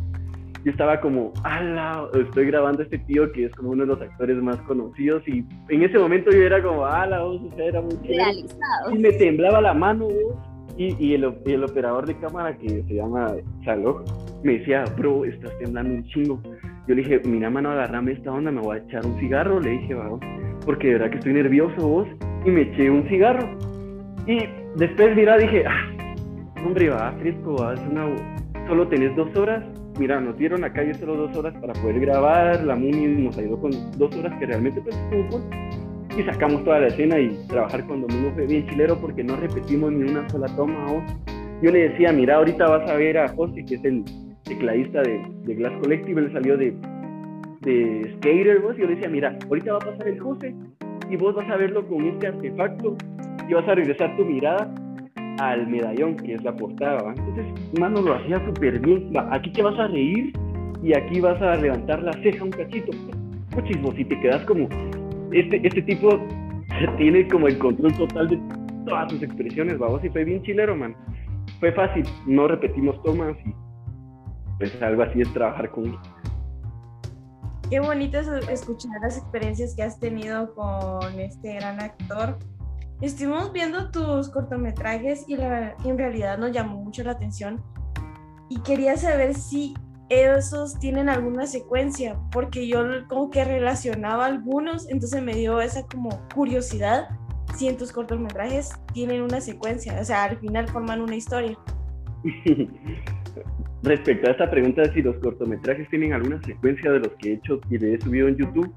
Yo 0.64 0.73
estaba 0.73 1.01
como, 1.01 1.33
ala, 1.44 2.07
estoy 2.14 2.47
grabando 2.47 2.81
a 2.81 2.85
este 2.85 2.99
tío 2.99 3.31
que 3.33 3.47
es 3.47 3.55
como 3.55 3.71
uno 3.71 3.85
de 3.85 3.88
los 3.88 4.01
actores 4.01 4.37
más 4.42 4.57
conocidos 4.62 5.23
y 5.27 5.44
en 5.68 5.83
ese 5.83 5.99
momento 5.99 6.31
yo 6.31 6.42
era 6.42 6.62
como, 6.62 6.85
ala, 6.85 7.23
vos, 7.23 7.40
o 7.42 7.57
sea, 7.57 7.66
era 7.66 7.81
muy 7.81 7.94
Y 8.92 8.99
me 8.99 9.12
temblaba 9.12 9.61
la 9.61 9.75
mano 9.75 10.07
vos 10.07 10.35
y, 10.77 10.94
y 10.99 11.14
el, 11.14 11.33
el, 11.44 11.64
operador 11.64 12.07
de 12.07 12.16
cámara 12.18 12.57
que 12.57 12.83
se 12.83 12.94
llama 12.94 13.35
Saló 13.64 14.05
me 14.42 14.59
decía, 14.59 14.85
bro, 14.97 15.25
estás 15.25 15.57
temblando 15.59 15.94
un 15.94 16.05
chingo. 16.05 16.40
Yo 16.87 16.94
le 16.94 17.03
dije, 17.03 17.21
mira, 17.25 17.51
mano, 17.51 17.71
agarrame 17.71 18.12
esta 18.12 18.33
onda, 18.33 18.51
me 18.51 18.61
voy 18.61 18.79
a 18.79 18.81
echar 18.83 19.05
un 19.05 19.18
cigarro. 19.18 19.61
Le 19.61 19.71
dije, 19.71 19.94
vamos, 19.94 20.21
porque 20.64 20.88
de 20.88 20.92
verdad 20.94 21.11
que 21.11 21.18
estoy 21.18 21.35
nervioso 21.35 21.87
vos. 21.87 22.09
Y 22.44 22.51
me 22.51 22.62
eché 22.62 22.90
un 22.90 23.07
cigarro. 23.09 23.49
Y 24.27 24.44
después, 24.77 25.14
mira, 25.16 25.37
dije, 25.37 25.64
ah, 25.66 26.62
hombre, 26.64 26.90
va, 26.90 27.12
fresco, 27.21 27.57
va, 27.57 27.75
es 27.75 27.81
una... 27.81 28.07
solo 28.68 28.87
tenés 28.88 29.14
dos 29.16 29.35
horas. 29.37 29.64
Mira, 29.99 30.21
nos 30.21 30.37
dieron 30.39 30.63
acá 30.63 30.81
calle 30.81 30.95
solo 30.95 31.17
dos 31.17 31.37
horas 31.37 31.55
para 31.61 31.73
poder 31.75 31.99
grabar. 32.01 32.63
La 32.63 32.77
Muni 32.77 33.07
nos 33.07 33.37
ayudó 33.37 33.61
con 33.61 33.73
dos 33.99 34.15
horas 34.17 34.39
que 34.39 34.47
realmente 34.47 34.81
pues 34.81 34.97
estuvo 34.97 35.41
y 36.17 36.23
sacamos 36.23 36.65
toda 36.65 36.81
la 36.81 36.87
escena 36.89 37.19
y 37.19 37.29
trabajar 37.49 37.87
con 37.87 38.03
Domingo 38.03 38.33
fue 38.35 38.47
bien 38.47 38.67
chilero 38.69 38.97
porque 39.01 39.23
no 39.23 39.37
repetimos 39.37 39.93
ni 39.93 40.11
una 40.11 40.29
sola 40.29 40.47
toma. 40.57 40.87
Yo 41.63 41.71
le 41.71 41.91
decía, 41.91 42.13
mira, 42.13 42.37
ahorita 42.37 42.69
vas 42.69 42.89
a 42.91 42.95
ver 42.95 43.19
a 43.19 43.29
José, 43.29 43.65
que 43.65 43.75
es 43.75 43.85
el 43.85 44.05
tecladista 44.45 45.03
de, 45.03 45.21
de 45.45 45.55
Glass 45.55 45.73
Collective, 45.83 46.21
él 46.21 46.33
salió 46.33 46.57
de, 46.57 46.75
de 47.63 48.15
Skater, 48.17 48.61
vos, 48.61 48.77
y 48.77 48.81
yo 48.81 48.87
le 48.87 48.95
decía, 48.95 49.09
mira, 49.09 49.37
ahorita 49.49 49.73
va 49.73 49.79
a 49.79 49.81
pasar 49.81 50.09
el 50.09 50.21
José, 50.21 50.55
y 51.11 51.17
vos 51.17 51.35
vas 51.35 51.49
a 51.51 51.57
verlo 51.57 51.87
con 51.87 52.05
este 52.07 52.29
artefacto 52.29 52.97
y 53.49 53.55
vas 53.55 53.69
a 53.69 53.75
regresar 53.75 54.17
tu 54.17 54.25
mirada 54.25 54.73
al 55.38 55.66
medallón, 55.66 56.16
que 56.16 56.35
es 56.35 56.42
la 56.42 56.55
portada. 56.55 57.14
Entonces, 57.16 57.46
mano, 57.79 58.03
lo 58.03 58.14
hacía 58.14 58.44
súper 58.46 58.81
bien. 58.81 59.12
aquí 59.31 59.51
te 59.53 59.62
vas 59.62 59.79
a 59.79 59.88
reír 59.88 60.33
y 60.83 60.96
aquí 60.96 61.20
vas 61.20 61.40
a 61.42 61.57
levantar 61.57 62.03
la 62.03 62.12
ceja 62.22 62.44
un 62.44 62.51
cachito. 62.51 62.90
Muchísimo, 63.55 63.92
si 63.92 64.05
te 64.05 64.20
quedas 64.20 64.44
como. 64.44 64.68
Este, 65.33 65.66
este 65.66 65.83
tipo 65.83 66.09
tiene 66.96 67.27
como 67.29 67.48
el 67.48 67.59
control 67.59 67.92
total 67.94 68.29
de 68.29 68.38
todas 68.87 69.12
sus 69.12 69.22
expresiones, 69.22 69.79
vamos, 69.79 70.03
y 70.05 70.09
fue 70.09 70.24
bien 70.24 70.42
chilero, 70.42 70.77
man. 70.77 70.96
Fue 71.61 71.72
fácil, 71.72 72.05
no 72.27 72.48
repetimos 72.48 73.03
tomas 73.03 73.37
y 73.44 73.53
pues 74.59 74.83
algo 74.83 75.03
así 75.03 75.20
es 75.20 75.33
trabajar 75.33 75.70
con 75.70 75.96
Qué 77.70 77.81
bonito 77.81 78.18
es 78.18 78.29
escuchar 78.48 78.92
las 79.03 79.18
experiencias 79.18 79.74
que 79.74 79.83
has 79.83 80.01
tenido 80.01 80.55
con 80.55 81.20
este 81.20 81.55
gran 81.55 81.81
actor. 81.81 82.38
Estuvimos 83.01 83.53
viendo 83.53 83.91
tus 83.91 84.29
cortometrajes 84.29 85.25
y 85.29 85.35
en 85.35 85.99
realidad 85.99 86.37
nos 86.37 86.51
llamó 86.51 86.83
mucho 86.83 87.05
la 87.05 87.13
atención 87.13 87.63
y 88.49 88.61
quería 88.61 88.97
saber 88.97 89.35
si 89.35 89.75
esos 90.09 90.79
tienen 90.81 91.09
alguna 91.09 91.47
secuencia, 91.47 92.19
porque 92.33 92.67
yo 92.67 92.83
como 93.09 93.31
que 93.31 93.45
relacionaba 93.45 94.27
algunos, 94.27 94.89
entonces 94.91 95.23
me 95.23 95.35
dio 95.35 95.61
esa 95.61 95.87
como 95.87 96.27
curiosidad 96.35 97.09
si 97.55 97.69
en 97.69 97.77
tus 97.77 97.93
cortometrajes 97.93 98.71
tienen 98.93 99.23
una 99.23 99.41
secuencia, 99.41 100.01
o 100.01 100.05
sea, 100.05 100.25
al 100.25 100.39
final 100.39 100.67
forman 100.69 101.01
una 101.01 101.15
historia. 101.15 101.57
Respecto 103.83 104.29
a 104.29 104.33
esta 104.33 104.51
pregunta 104.51 104.83
de 104.83 104.93
si 104.93 105.03
los 105.03 105.17
cortometrajes 105.19 105.89
tienen 105.89 106.15
alguna 106.15 106.43
secuencia 106.43 106.91
de 106.91 106.99
los 106.99 107.13
que 107.19 107.31
he 107.31 107.35
hecho 107.35 107.61
y 107.71 107.79
de 107.79 107.95
he 107.95 108.01
subido 108.01 108.27
en 108.27 108.37
YouTube, 108.37 108.73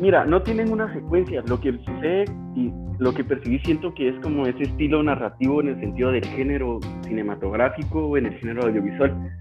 mira, 0.00 0.24
no 0.24 0.42
tienen 0.42 0.72
una 0.72 0.92
secuencia. 0.92 1.42
Lo 1.46 1.60
que 1.60 1.72
sucede 1.72 2.24
y 2.54 2.72
lo 2.98 3.12
que 3.12 3.24
percibí 3.24 3.58
siento 3.60 3.94
que 3.94 4.08
es 4.08 4.14
como 4.20 4.46
ese 4.46 4.64
estilo 4.64 5.02
narrativo 5.02 5.60
en 5.60 5.68
el 5.68 5.80
sentido 5.80 6.12
del 6.12 6.24
género 6.24 6.80
cinematográfico 7.02 8.06
o 8.06 8.16
en 8.16 8.26
el 8.26 8.34
género 8.34 8.66
audiovisual. 8.66 9.36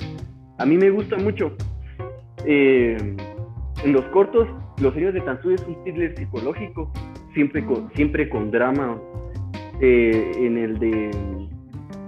A 0.58 0.66
mí 0.66 0.78
me 0.78 0.90
gusta 0.90 1.18
mucho. 1.18 1.56
Eh, 2.46 2.98
en 3.84 3.94
los 3.94 4.06
cortos, 4.06 4.48
Los 4.82 4.96
Años 4.96 5.14
de 5.14 5.22
Tansu 5.22 5.52
es 5.52 5.66
un 5.68 5.84
thriller 5.84 6.16
psicológico, 6.18 6.92
siempre 7.34 7.66
con, 7.66 7.92
siempre 7.94 8.30
con 8.30 8.52
drama. 8.52 9.00
Eh, 9.82 10.32
en 10.38 10.58
el 10.58 10.80
de, 10.80 11.10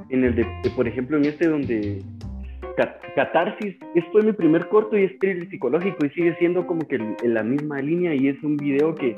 en 0.10 0.24
el 0.24 0.36
de, 0.36 0.46
por 0.76 0.88
ejemplo, 0.88 1.18
en 1.18 1.26
este 1.26 1.48
donde 1.48 2.02
Catarsis, 3.15 3.78
esto 3.95 4.12
fue 4.12 4.23
mi 4.23 4.34
primer 4.34 4.67
corto 4.69 4.97
y 4.97 5.04
es 5.04 5.19
thriller 5.19 5.49
psicológico 5.49 6.06
y 6.06 6.10
sigue 6.10 6.36
siendo 6.38 6.65
como 6.67 6.88
que 6.88 6.95
en 6.95 7.34
la 7.34 7.43
misma 7.43 7.80
línea 7.80 8.13
y 8.13 8.28
es 8.28 8.43
un 8.43 8.58
video 8.58 8.93
que 8.95 9.15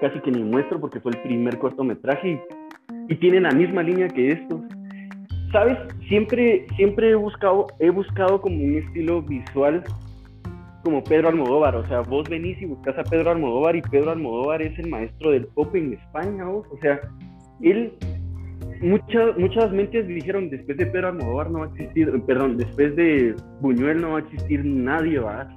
casi 0.00 0.20
que 0.20 0.30
ni 0.30 0.42
muestro 0.42 0.80
porque 0.80 1.00
fue 1.00 1.12
el 1.12 1.22
primer 1.22 1.58
cortometraje 1.58 2.30
y, 2.30 3.12
y 3.12 3.16
tiene 3.16 3.40
la 3.40 3.50
misma 3.50 3.82
línea 3.82 4.08
que 4.08 4.32
estos. 4.32 4.60
¿Sabes? 5.52 5.76
Siempre, 6.08 6.66
siempre 6.76 7.10
he 7.10 7.14
buscado, 7.16 7.66
he 7.80 7.90
buscado 7.90 8.40
como 8.40 8.62
un 8.62 8.78
estilo 8.78 9.22
visual 9.22 9.82
como 10.84 11.04
Pedro 11.04 11.28
Almodóvar, 11.28 11.76
o 11.76 11.86
sea, 11.88 12.00
vos 12.00 12.28
venís 12.28 12.60
y 12.62 12.66
buscas 12.66 12.96
a 12.98 13.04
Pedro 13.04 13.30
Almodóvar 13.30 13.76
y 13.76 13.82
Pedro 13.82 14.12
Almodóvar 14.12 14.62
es 14.62 14.78
el 14.78 14.88
maestro 14.88 15.30
del 15.32 15.46
pop 15.48 15.74
en 15.74 15.92
España, 15.94 16.48
o 16.48 16.64
sea, 16.80 17.00
él 17.60 17.92
muchas, 18.80 19.36
muchas 19.38 19.72
mentes 19.72 20.06
dijeron 20.06 20.50
después 20.50 20.76
de 20.78 20.86
Pedro 20.86 21.08
Almodóvar 21.08 21.50
no 21.50 21.60
va 21.60 21.66
a 21.66 21.68
existir, 21.68 22.10
perdón, 22.26 22.56
después 22.56 22.96
de 22.96 23.34
Buñuel 23.60 24.00
no 24.00 24.12
va 24.12 24.18
a 24.18 24.22
existir 24.22 24.64
nadie, 24.64 25.18
¿va? 25.18 25.48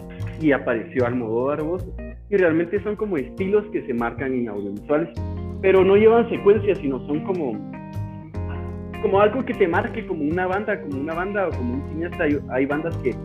Y 0.42 0.52
apareció 0.52 1.06
Almodóvar, 1.06 1.64
vos. 1.64 1.88
Y 2.30 2.38
realmente 2.38 2.82
son 2.84 2.96
como 2.96 3.18
estilos 3.18 3.66
que 3.72 3.86
se 3.86 3.94
marcan 3.94 4.34
en 4.34 4.50
audiovisuales, 4.50 5.10
pero 5.62 5.84
no 5.84 5.96
llevan 5.96 6.30
secuencias, 6.30 6.78
sino 6.80 7.00
son 7.08 7.24
como, 7.24 7.54
como 9.02 9.20
algo 9.22 9.44
que 9.46 9.54
te 9.54 9.68
marque 9.68 10.06
como 10.06 10.24
una 10.24 10.48
banda, 10.48 10.82
como 10.82 11.00
una 11.00 11.14
banda 11.14 11.48
o 11.48 11.52
como 11.52 11.74
un 11.76 11.90
cineasta. 11.90 12.24
Hay, 12.24 12.40
hay 12.50 12.66
bandas 12.66 12.96
que 12.98 13.16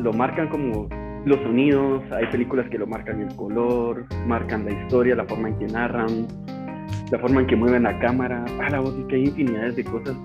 lo 0.00 0.12
marcan 0.12 0.48
como 0.48 0.88
los 1.24 1.40
sonidos, 1.40 2.02
hay 2.12 2.26
películas 2.26 2.68
que 2.70 2.78
lo 2.78 2.86
marcan 2.86 3.20
el 3.20 3.34
color, 3.34 4.04
marcan 4.26 4.64
la 4.64 4.72
historia, 4.72 5.16
la 5.16 5.24
forma 5.24 5.48
en 5.48 5.58
que 5.58 5.66
narran, 5.66 6.26
la 7.10 7.18
forma 7.18 7.40
en 7.40 7.46
que 7.46 7.56
mueven 7.56 7.84
la 7.84 7.98
cámara, 8.00 8.44
ah, 8.60 8.70
la 8.70 8.80
voz, 8.80 8.96
es 8.98 9.04
que 9.06 9.16
hay 9.16 9.24
infinidades 9.24 9.76
de 9.76 9.84
cosas. 9.84 10.16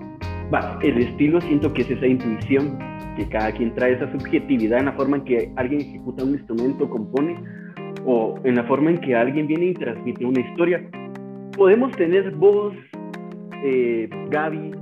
Va, 0.52 0.78
el 0.82 0.98
estilo 0.98 1.40
siento 1.40 1.72
que 1.72 1.82
es 1.82 1.90
esa 1.90 2.06
intuición, 2.06 2.78
que 3.16 3.28
cada 3.28 3.52
quien 3.52 3.74
trae 3.74 3.92
esa 3.92 4.10
subjetividad 4.12 4.80
en 4.80 4.86
la 4.86 4.92
forma 4.92 5.18
en 5.18 5.24
que 5.24 5.52
alguien 5.56 5.80
ejecuta 5.80 6.24
un 6.24 6.32
instrumento, 6.32 6.88
compone, 6.88 7.36
o 8.04 8.34
en 8.44 8.56
la 8.56 8.64
forma 8.64 8.90
en 8.90 8.98
que 8.98 9.14
alguien 9.14 9.46
viene 9.46 9.66
y 9.66 9.74
transmite 9.74 10.24
una 10.24 10.40
historia. 10.40 10.82
Podemos 11.56 11.92
tener 11.92 12.30
vos, 12.32 12.74
eh, 13.64 14.08
Gaby 14.30 14.72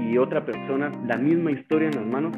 y 0.00 0.18
otra 0.18 0.44
persona 0.44 0.92
la 1.08 1.16
misma 1.16 1.52
historia 1.52 1.88
en 1.88 1.96
las 1.96 2.06
manos, 2.06 2.36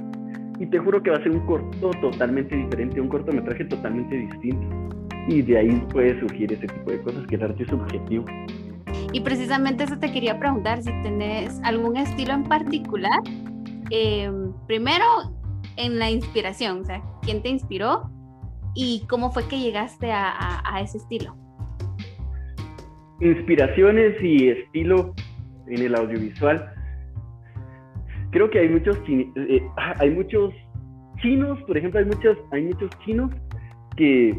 y 0.59 0.67
te 0.67 0.79
juro 0.79 1.03
que 1.03 1.11
va 1.11 1.17
a 1.17 1.23
ser 1.23 1.33
un 1.33 1.45
corto 1.45 1.91
totalmente 2.01 2.57
diferente, 2.57 3.01
un 3.01 3.09
cortometraje 3.09 3.65
totalmente 3.65 4.17
distinto. 4.17 4.67
Y 5.29 5.43
de 5.43 5.59
ahí 5.59 5.87
puede 5.93 6.19
surgir 6.21 6.53
ese 6.53 6.67
tipo 6.67 6.91
de 6.91 7.01
cosas, 7.03 7.27
que 7.27 7.35
el 7.35 7.43
arte 7.43 7.65
es 7.65 7.69
subjetivo. 7.69 8.25
Y 9.13 9.21
precisamente 9.21 9.85
eso 9.85 9.99
te 9.99 10.13
quería 10.13 10.39
preguntar, 10.39 10.83
si 10.83 10.91
tenés 11.03 11.61
algún 11.63 11.97
estilo 11.97 12.35
en 12.35 12.45
particular. 12.45 13.21
Eh, 13.91 14.31
primero, 14.67 15.05
en 15.77 15.99
la 15.99 16.11
inspiración, 16.11 16.81
o 16.81 16.85
sea, 16.85 17.03
¿quién 17.23 17.43
te 17.43 17.49
inspiró 17.49 18.11
y 18.75 19.05
cómo 19.09 19.31
fue 19.31 19.47
que 19.49 19.59
llegaste 19.59 20.11
a, 20.13 20.81
ese 20.81 20.99
estilo? 20.99 21.35
Inspiraciones 23.21 24.23
y 24.23 24.49
estilo 24.49 25.15
en 25.69 25.83
el 25.83 25.95
audiovisual. 25.95 26.73
Creo 28.31 28.51
que 28.51 28.59
hay 28.59 28.69
muchos, 28.69 28.99
eh, 29.09 29.63
hay 29.77 30.11
muchos 30.11 30.53
chinos, 31.23 31.59
por 31.67 31.79
ejemplo, 31.79 32.01
hay 32.01 32.07
muchos, 32.07 32.37
hay 32.53 32.63
muchos 32.65 32.91
chinos 33.05 33.31
que 33.97 34.39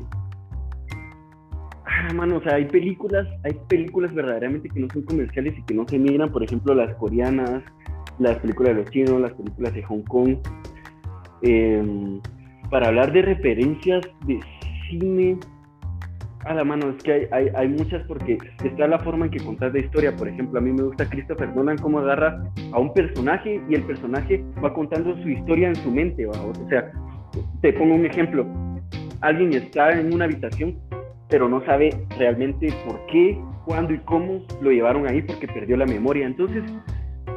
Ah, 2.00 2.14
mano, 2.14 2.38
o 2.38 2.42
sea, 2.42 2.56
hay 2.56 2.66
películas, 2.66 3.28
hay 3.44 3.54
películas 3.68 4.14
verdaderamente 4.14 4.70
que 4.70 4.80
no 4.80 4.88
son 4.94 5.02
comerciales 5.02 5.58
y 5.58 5.64
que 5.64 5.74
no 5.74 5.88
se 5.88 5.98
miran, 5.98 6.32
por 6.32 6.44
ejemplo, 6.44 6.76
las 6.76 6.94
coreanas, 6.96 7.64
las 8.20 8.38
películas 8.38 8.76
de 8.76 8.84
los 8.84 8.92
chinos, 8.92 9.20
las 9.20 9.34
películas 9.34 9.74
de 9.74 9.82
Hong 9.84 10.04
Kong. 10.04 10.38
Em, 11.42 12.22
para 12.70 12.90
hablar 12.90 13.12
de 13.14 13.24
referencias 13.24 14.06
de 14.28 14.40
cine, 14.90 15.40
a 16.46 16.54
la 16.54 16.64
mano, 16.64 16.90
es 16.90 17.04
que 17.04 17.28
hay, 17.32 17.50
hay, 17.56 17.68
muchas 17.68 18.06
porque 18.08 18.38
está 18.64 18.88
la 18.88 19.00
forma 19.00 19.26
en 19.26 19.32
que 19.32 19.40
contar 19.40 19.74
la 19.74 19.80
historia. 19.80 20.16
Por 20.16 20.28
ejemplo, 20.28 20.60
a 20.60 20.62
mí 20.62 20.72
me 20.72 20.84
gusta 20.84 21.10
Christopher 21.10 21.54
Nolan 21.56 21.78
cómo 21.78 22.00
agarra 22.00 22.42
a 22.72 22.80
un 22.80 22.94
personaje 22.94 23.62
y 23.68 23.74
el 23.74 23.84
personaje 23.84 24.44
va 24.64 24.74
contando 24.74 25.16
su 25.24 25.30
historia 25.30 25.70
en 25.70 25.76
su 25.76 25.92
mente. 25.92 26.28
O 26.28 26.54
sea, 26.70 26.92
te 27.62 27.74
pongo 27.74 27.96
un 27.96 28.06
ejemplo. 28.06 28.46
Alguien 29.22 29.54
está 29.54 30.00
en 30.00 30.14
una 30.14 30.26
habitación 30.26 30.78
pero 31.30 31.50
no 31.50 31.64
sabe 31.66 31.90
realmente 32.18 32.70
por 32.86 33.06
qué, 33.08 33.38
cuándo 33.66 33.94
y 33.94 34.00
cómo 34.00 34.42
lo 34.62 34.72
llevaron 34.72 35.08
ahí 35.08 35.22
porque 35.22 35.48
perdió 35.48 35.78
la 35.78 35.86
memoria. 35.86 36.26
Entonces, 36.26 36.64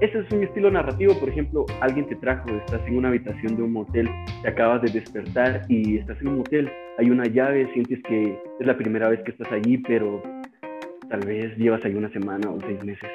ese 0.01 0.21
es 0.21 0.33
un 0.33 0.43
estilo 0.45 0.71
narrativo, 0.71 1.19
por 1.19 1.29
ejemplo, 1.29 1.67
alguien 1.81 2.07
te 2.07 2.17
trajo, 2.17 2.49
estás 2.49 2.81
en 2.87 2.97
una 2.97 3.09
habitación 3.09 3.57
de 3.57 3.63
un 3.63 3.73
motel, 3.73 4.09
te 4.43 4.49
acabas 4.49 4.81
de 4.83 4.91
despertar 4.91 5.63
y 5.69 5.99
estás 5.99 6.19
en 6.23 6.29
un 6.29 6.39
motel, 6.39 6.71
hay 6.99 7.11
una 7.11 7.25
llave, 7.27 7.71
sientes 7.75 8.03
que 8.05 8.39
es 8.61 8.67
la 8.67 8.77
primera 8.77 9.09
vez 9.09 9.21
que 9.25 9.33
estás 9.33 9.51
allí, 9.53 9.77
pero 9.79 10.23
tal 11.11 11.21
vez 11.21 11.55
llevas 11.59 11.85
ahí 11.85 11.95
una 11.95 12.11
semana 12.13 12.49
o 12.51 12.59
seis 12.61 12.83
meses. 12.85 13.11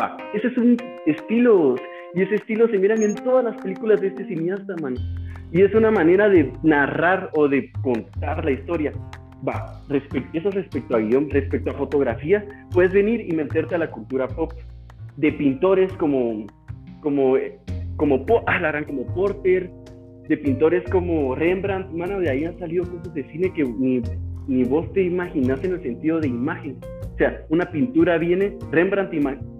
Va, 0.00 0.16
ese 0.32 0.46
es 0.46 0.56
un 0.58 0.76
estilo, 1.06 1.74
y 2.14 2.22
ese 2.22 2.36
estilo 2.36 2.68
se 2.68 2.78
miran 2.78 3.02
en 3.02 3.16
todas 3.16 3.44
las 3.44 3.56
películas 3.56 4.00
de 4.00 4.08
este 4.08 4.24
cineasta, 4.26 4.76
man. 4.80 4.94
Y 5.50 5.62
es 5.62 5.74
una 5.74 5.90
manera 5.90 6.28
de 6.28 6.52
narrar 6.62 7.30
o 7.34 7.48
de 7.48 7.72
contar 7.82 8.44
la 8.44 8.52
historia 8.52 8.92
va, 9.46 9.80
eso 10.32 10.50
respecto 10.50 10.96
a 10.96 10.98
guion, 10.98 11.30
respecto 11.30 11.70
a 11.70 11.74
fotografía, 11.74 12.44
puedes 12.72 12.92
venir 12.92 13.20
y 13.20 13.34
meterte 13.34 13.74
a 13.74 13.78
la 13.78 13.90
cultura 13.90 14.28
pop 14.28 14.52
de 15.16 15.32
pintores 15.32 15.92
como, 15.94 16.46
como, 17.00 17.36
como, 17.96 18.24
ah, 18.46 18.82
como 18.86 19.06
Porter, 19.14 19.70
de 20.28 20.36
pintores 20.36 20.84
como 20.90 21.34
Rembrandt, 21.34 21.90
mano, 21.92 22.20
de 22.20 22.30
ahí 22.30 22.44
han 22.44 22.58
salido 22.58 22.84
cosas 22.84 23.14
de 23.14 23.24
cine 23.24 23.52
que 23.52 23.64
ni, 23.64 24.02
ni 24.46 24.64
vos 24.64 24.92
te 24.92 25.02
imaginas 25.02 25.62
en 25.64 25.72
el 25.72 25.82
sentido 25.82 26.20
de 26.20 26.28
imagen. 26.28 26.76
O 27.14 27.16
sea, 27.16 27.44
una 27.48 27.70
pintura 27.70 28.18
viene, 28.18 28.56
Rembrandt, 28.70 29.12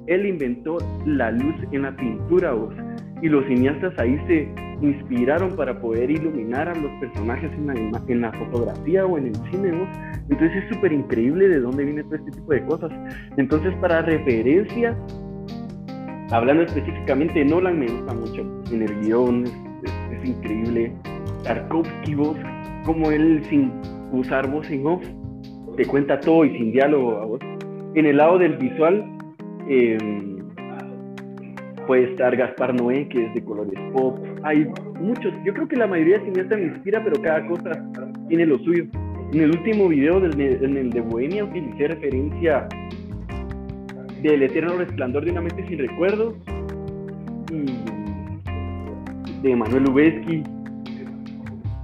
él 0.07 0.27
inventó 0.27 0.79
la 1.07 1.31
luz 1.31 1.55
en 1.73 1.83
la 1.83 1.97
pintura, 1.97 2.53
vos 2.53 2.75
y 3.23 3.29
los 3.29 3.45
cineastas 3.47 3.93
ahí 3.99 4.19
se 4.27 4.49
inspiraron 4.81 5.57
para 5.57 5.81
poder 5.81 6.11
iluminar 6.11 6.69
a 6.69 6.75
los 6.75 6.91
personajes 7.01 7.51
en 7.53 7.67
la, 7.67 8.03
en 8.07 8.21
la 8.21 8.33
fotografía 8.33 9.05
o 9.05 9.19
en 9.19 9.27
el 9.29 9.37
cine, 9.51 9.73
¿no? 9.73 9.89
Entonces 10.31 10.63
es 10.63 10.75
súper 10.75 10.93
increíble 10.93 11.49
de 11.49 11.61
dónde 11.61 11.85
viene 11.85 12.05
todo 12.05 12.17
este 12.17 12.31
tipo 12.31 12.53
de 12.53 12.65
cosas. 12.65 12.93
Entonces, 13.37 13.75
para 13.81 14.03
referencia, 14.03 14.97
hablando 16.31 16.63
específicamente 16.65 17.41
de 17.41 17.45
Nolan, 17.47 17.79
me 17.79 17.87
gusta 17.87 18.15
mucho 18.15 18.43
en 18.71 18.83
el 18.83 19.01
guion, 19.01 19.45
es, 19.45 20.29
increíble. 20.29 20.93
Tarkovsky, 21.45 22.15
voz, 22.15 22.37
como 22.85 23.11
él 23.11 23.43
sin 23.49 23.73
usar 24.13 24.51
voz 24.51 24.69
en 24.71 24.87
off, 24.87 25.03
te 25.77 25.87
cuenta 25.87 26.21
todo 26.21 26.45
y 26.45 26.51
sin 26.59 26.73
diálogo 26.73 27.19
a 27.19 27.25
vos 27.25 27.41
En 27.95 28.05
el 28.05 28.17
lado 28.17 28.37
del 28.39 28.57
visual 28.57 29.05
em, 29.69 30.38
puede 31.89 32.05
estar 32.05 32.37
Gaspar 32.37 32.75
Noé, 32.75 33.09
que 33.09 33.25
es 33.25 33.35
de 33.35 33.43
colores 33.43 33.81
pop. 33.95 34.19
Hay 34.45 34.71
muchos, 35.01 35.33
yo 35.43 35.55
creo 35.55 35.67
que 35.67 35.75
la 35.75 35.87
mayoría 35.87 36.19
de 36.19 36.27
cineastas 36.27 36.59
me 36.59 36.67
inspira, 36.67 37.03
pero 37.03 37.21
cada 37.23 37.47
cosa 37.47 37.83
tiene 38.29 38.45
lo 38.45 38.59
suyo. 38.59 38.85
En 39.33 39.41
el 39.41 39.51
último 39.53 39.89
video, 39.89 40.21
del, 40.21 40.39
en 40.39 40.77
el 40.77 40.91
de 40.91 41.01
Bohemia, 41.01 41.45
utilicé 41.45 41.89
referencia 41.89 42.69
del 44.23 44.43
eterno 44.43 44.77
resplandor 44.77 45.25
de 45.25 45.31
una 45.31 45.41
mente 45.41 45.67
sin 45.67 45.79
recuerdos 45.79 46.35
y 47.51 47.65
de 49.41 49.57
Manuel 49.57 49.85
Lubezki. 49.85 50.43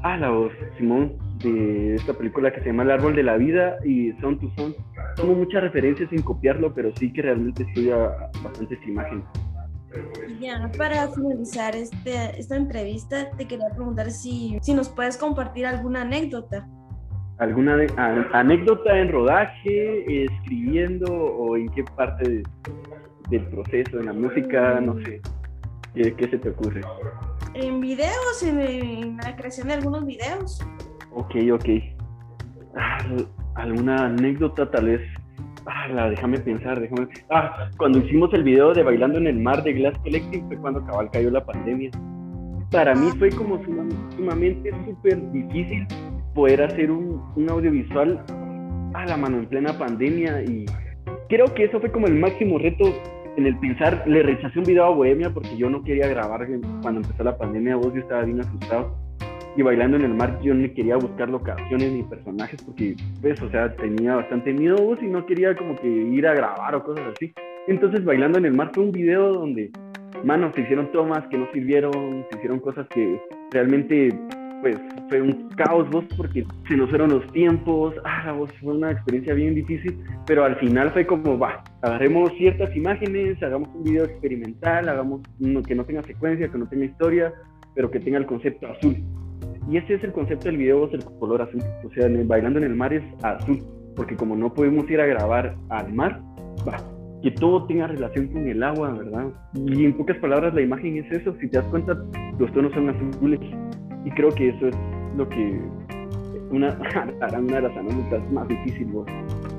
Ah, 0.02 0.18
la 0.18 0.28
voz, 0.28 0.52
Simón, 0.76 1.14
de 1.42 1.94
esta 1.94 2.12
película 2.12 2.52
que 2.52 2.60
se 2.60 2.66
llama 2.66 2.82
El 2.82 2.90
Árbol 2.90 3.16
de 3.16 3.22
la 3.22 3.38
Vida 3.38 3.78
y 3.86 4.12
Son 4.20 4.38
to 4.38 4.50
Son. 4.56 4.74
Tomo 5.16 5.32
muchas 5.32 5.62
referencias 5.62 6.10
sin 6.10 6.20
copiarlo, 6.20 6.74
pero 6.74 6.92
sí 6.96 7.10
que 7.10 7.22
realmente 7.22 7.62
estudia 7.62 7.96
bastantes 8.42 8.78
imágenes. 8.86 9.24
Ya, 10.40 10.70
para 10.76 11.08
finalizar 11.08 11.74
este, 11.76 12.38
esta 12.38 12.56
entrevista, 12.56 13.30
te 13.36 13.46
quería 13.46 13.68
preguntar 13.70 14.10
si, 14.10 14.58
si 14.62 14.74
nos 14.74 14.88
puedes 14.88 15.16
compartir 15.16 15.66
alguna 15.66 16.02
anécdota. 16.02 16.66
¿Alguna 17.38 17.76
anécdota 18.32 18.96
en 18.96 19.10
rodaje, 19.10 20.24
escribiendo 20.24 21.12
o 21.12 21.56
en 21.56 21.68
qué 21.70 21.82
parte 21.96 22.42
del 23.28 23.46
proceso, 23.48 23.98
en 23.98 24.06
la 24.06 24.12
música, 24.12 24.80
no 24.80 25.00
sé? 25.02 25.20
¿Qué, 25.94 26.28
se 26.28 26.38
te 26.38 26.50
ocurre? 26.50 26.80
En 27.54 27.80
videos, 27.80 28.42
en, 28.42 29.16
la 29.16 29.36
creación 29.36 29.68
de 29.68 29.74
algunos 29.74 30.04
videos. 30.04 30.60
Ok, 31.12 31.36
ok. 31.52 31.68
Ah, 32.76 32.98
¿Alguna 33.54 34.06
anécdota 34.06 34.70
tal 34.70 34.86
vez? 34.86 35.00
Ah, 35.66 36.08
déjame 36.10 36.38
pensar, 36.38 36.80
déjame... 36.80 37.08
Ah, 37.30 37.68
cuando 37.78 37.98
hicimos 37.98 38.32
el 38.34 38.42
video 38.42 38.74
de 38.74 38.82
Bailando 38.82 39.18
en 39.18 39.26
el 39.26 39.38
Mar 39.38 39.62
de 39.62 39.72
Glass 39.72 39.98
Collective 39.98 40.44
fue 40.46 40.56
cuando 40.58 40.84
cabal 40.84 41.10
cayó 41.10 41.30
la 41.30 41.44
pandemia. 41.44 41.90
Para 42.70 42.94
mí 42.94 43.10
fue 43.18 43.30
como 43.30 43.62
sumamente 43.64 44.70
súper 44.84 45.30
difícil 45.32 45.86
poder 46.34 46.62
hacer 46.62 46.90
un, 46.90 47.22
un 47.36 47.50
audiovisual 47.50 48.22
a 48.94 49.06
la 49.06 49.16
mano 49.16 49.38
en 49.38 49.46
plena 49.46 49.72
pandemia 49.78 50.42
y 50.42 50.66
creo 51.28 51.46
que 51.54 51.64
eso 51.64 51.80
fue 51.80 51.90
como 51.90 52.06
el 52.06 52.14
máximo 52.14 52.58
reto 52.58 52.84
en 53.36 53.46
el 53.46 53.58
pensar, 53.58 54.04
le 54.06 54.22
rechacé 54.22 54.58
un 54.58 54.64
video 54.64 54.84
a 54.84 54.90
Bohemia 54.90 55.30
porque 55.30 55.56
yo 55.56 55.68
no 55.68 55.82
quería 55.82 56.06
grabar 56.06 56.46
cuando 56.82 57.00
empezó 57.00 57.24
la 57.24 57.36
pandemia, 57.36 57.76
vos 57.76 57.92
yo 57.92 58.00
estaba 58.00 58.22
bien 58.22 58.40
asustado. 58.40 58.96
Y 59.56 59.62
bailando 59.62 59.96
en 59.96 60.04
el 60.04 60.14
mar 60.14 60.40
yo 60.42 60.52
no 60.52 60.72
quería 60.74 60.96
buscar 60.96 61.30
locaciones 61.30 61.92
ni 61.92 62.02
personajes 62.02 62.62
porque, 62.62 62.96
pues, 63.20 63.40
o 63.40 63.48
sea, 63.50 63.74
tenía 63.76 64.16
bastante 64.16 64.52
miedo 64.52 64.76
vos 64.76 64.98
y 65.00 65.06
no 65.06 65.24
quería 65.26 65.54
como 65.54 65.76
que 65.76 65.88
ir 65.88 66.26
a 66.26 66.34
grabar 66.34 66.74
o 66.74 66.82
cosas 66.82 67.04
así. 67.14 67.32
Entonces, 67.68 68.04
bailando 68.04 68.38
en 68.38 68.46
el 68.46 68.54
mar 68.54 68.70
fue 68.74 68.84
un 68.84 68.92
video 68.92 69.32
donde, 69.32 69.70
manos, 70.24 70.52
se 70.54 70.62
hicieron 70.62 70.90
tomas 70.92 71.26
que 71.28 71.38
no 71.38 71.46
sirvieron, 71.52 71.92
se 72.30 72.38
hicieron 72.38 72.58
cosas 72.58 72.86
que 72.88 73.20
realmente 73.52 74.10
pues 74.64 74.78
fue 75.10 75.20
un 75.20 75.50
caos 75.50 75.90
vos 75.90 76.06
porque 76.16 76.42
se 76.66 76.76
nos 76.76 76.88
fueron 76.88 77.10
los 77.10 77.26
tiempos, 77.32 77.94
ah, 78.04 78.32
vos 78.32 78.50
fue 78.62 78.74
una 78.74 78.92
experiencia 78.92 79.34
bien 79.34 79.54
difícil, 79.54 80.02
pero 80.26 80.42
al 80.42 80.56
final 80.56 80.90
fue 80.90 81.06
como, 81.06 81.38
va, 81.38 81.62
agarremos 81.82 82.32
ciertas 82.38 82.74
imágenes, 82.74 83.42
hagamos 83.42 83.68
un 83.74 83.84
video 83.84 84.04
experimental, 84.04 84.88
hagamos 84.88 85.20
uno 85.38 85.62
que 85.62 85.74
no 85.74 85.84
tenga 85.84 86.02
secuencia, 86.04 86.48
que 86.48 86.56
no 86.56 86.66
tenga 86.66 86.86
historia, 86.86 87.34
pero 87.74 87.90
que 87.90 88.00
tenga 88.00 88.16
el 88.16 88.24
concepto 88.24 88.66
azul. 88.68 88.96
Y 89.70 89.76
ese 89.78 89.94
es 89.94 90.04
el 90.04 90.12
concepto 90.12 90.46
del 90.46 90.58
video, 90.58 90.90
el 90.92 91.04
color 91.18 91.42
azul. 91.42 91.62
O 91.84 91.90
sea, 91.90 92.08
Bailando 92.24 92.58
en 92.58 92.66
el 92.66 92.74
Mar 92.74 92.92
es 92.92 93.02
azul, 93.22 93.58
porque 93.96 94.16
como 94.16 94.36
no 94.36 94.52
podemos 94.52 94.88
ir 94.90 95.00
a 95.00 95.06
grabar 95.06 95.56
al 95.70 95.92
mar, 95.92 96.20
va, 96.68 96.76
que 97.22 97.30
todo 97.30 97.66
tenga 97.66 97.86
relación 97.86 98.28
con 98.28 98.46
el 98.46 98.62
agua, 98.62 98.92
¿verdad? 98.92 99.28
Y 99.54 99.86
en 99.86 99.96
pocas 99.96 100.18
palabras 100.18 100.52
la 100.54 100.60
imagen 100.60 100.98
es 100.98 101.10
eso, 101.10 101.34
si 101.40 101.48
te 101.48 101.56
das 101.56 101.66
cuenta, 101.68 101.96
los 102.38 102.52
tonos 102.52 102.72
son 102.74 102.90
azules 102.90 103.40
y 104.04 104.10
creo 104.10 104.30
que 104.30 104.50
eso 104.50 104.68
es 104.68 104.76
lo 105.16 105.26
que 105.28 105.58
una, 106.50 106.68
una 107.38 107.56
de 107.56 107.62
las 107.62 107.76
anécdotas 107.76 108.30
más 108.30 108.46
difíciles. 108.48 108.94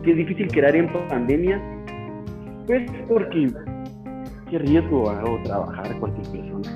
Que 0.04 0.12
es 0.12 0.18
difícil 0.18 0.48
crear 0.50 0.76
en 0.76 0.88
pandemia, 1.10 1.60
pues 2.68 2.90
porque 3.08 3.50
qué 4.52 4.60
riesgo 4.60 5.10
hago 5.10 5.40
trabajar 5.44 6.00
cualquier 6.00 6.28
persona. 6.28 6.75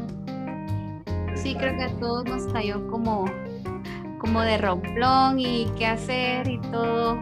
Sí, 1.50 1.56
creo 1.56 1.76
que 1.76 1.84
a 1.86 2.00
todos 2.00 2.26
nos 2.26 2.46
cayó 2.54 2.86
como, 2.92 3.26
como 4.20 4.42
de 4.42 4.60
romplón 4.60 5.40
y 5.40 5.66
qué 5.80 5.88
hacer 5.88 6.48
y 6.48 6.62
todo, 6.62 7.20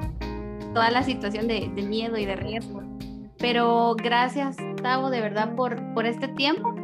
toda 0.73 0.91
la 0.91 1.01
situación 1.01 1.47
de, 1.47 1.71
de 1.73 1.81
miedo 1.83 2.17
y 2.17 2.25
de 2.25 2.35
riesgo. 2.35 2.81
Pero 3.37 3.95
gracias, 3.95 4.57
Tavo, 4.83 5.11
de 5.11 5.21
verdad, 5.21 5.55
por, 5.55 5.81
por 5.93 6.05
este 6.05 6.27
tiempo, 6.27 6.75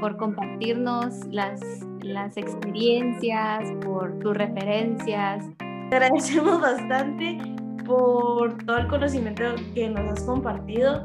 por 0.00 0.16
compartirnos 0.16 1.26
las 1.32 1.60
las 2.00 2.36
experiencias, 2.36 3.72
por 3.84 4.16
tus 4.20 4.36
referencias. 4.36 5.44
Te 5.90 5.96
agradecemos 5.96 6.60
bastante 6.60 7.38
por 7.84 8.56
todo 8.66 8.78
el 8.78 8.86
conocimiento 8.86 9.42
que 9.74 9.90
nos 9.90 10.12
has 10.12 10.22
compartido 10.22 11.04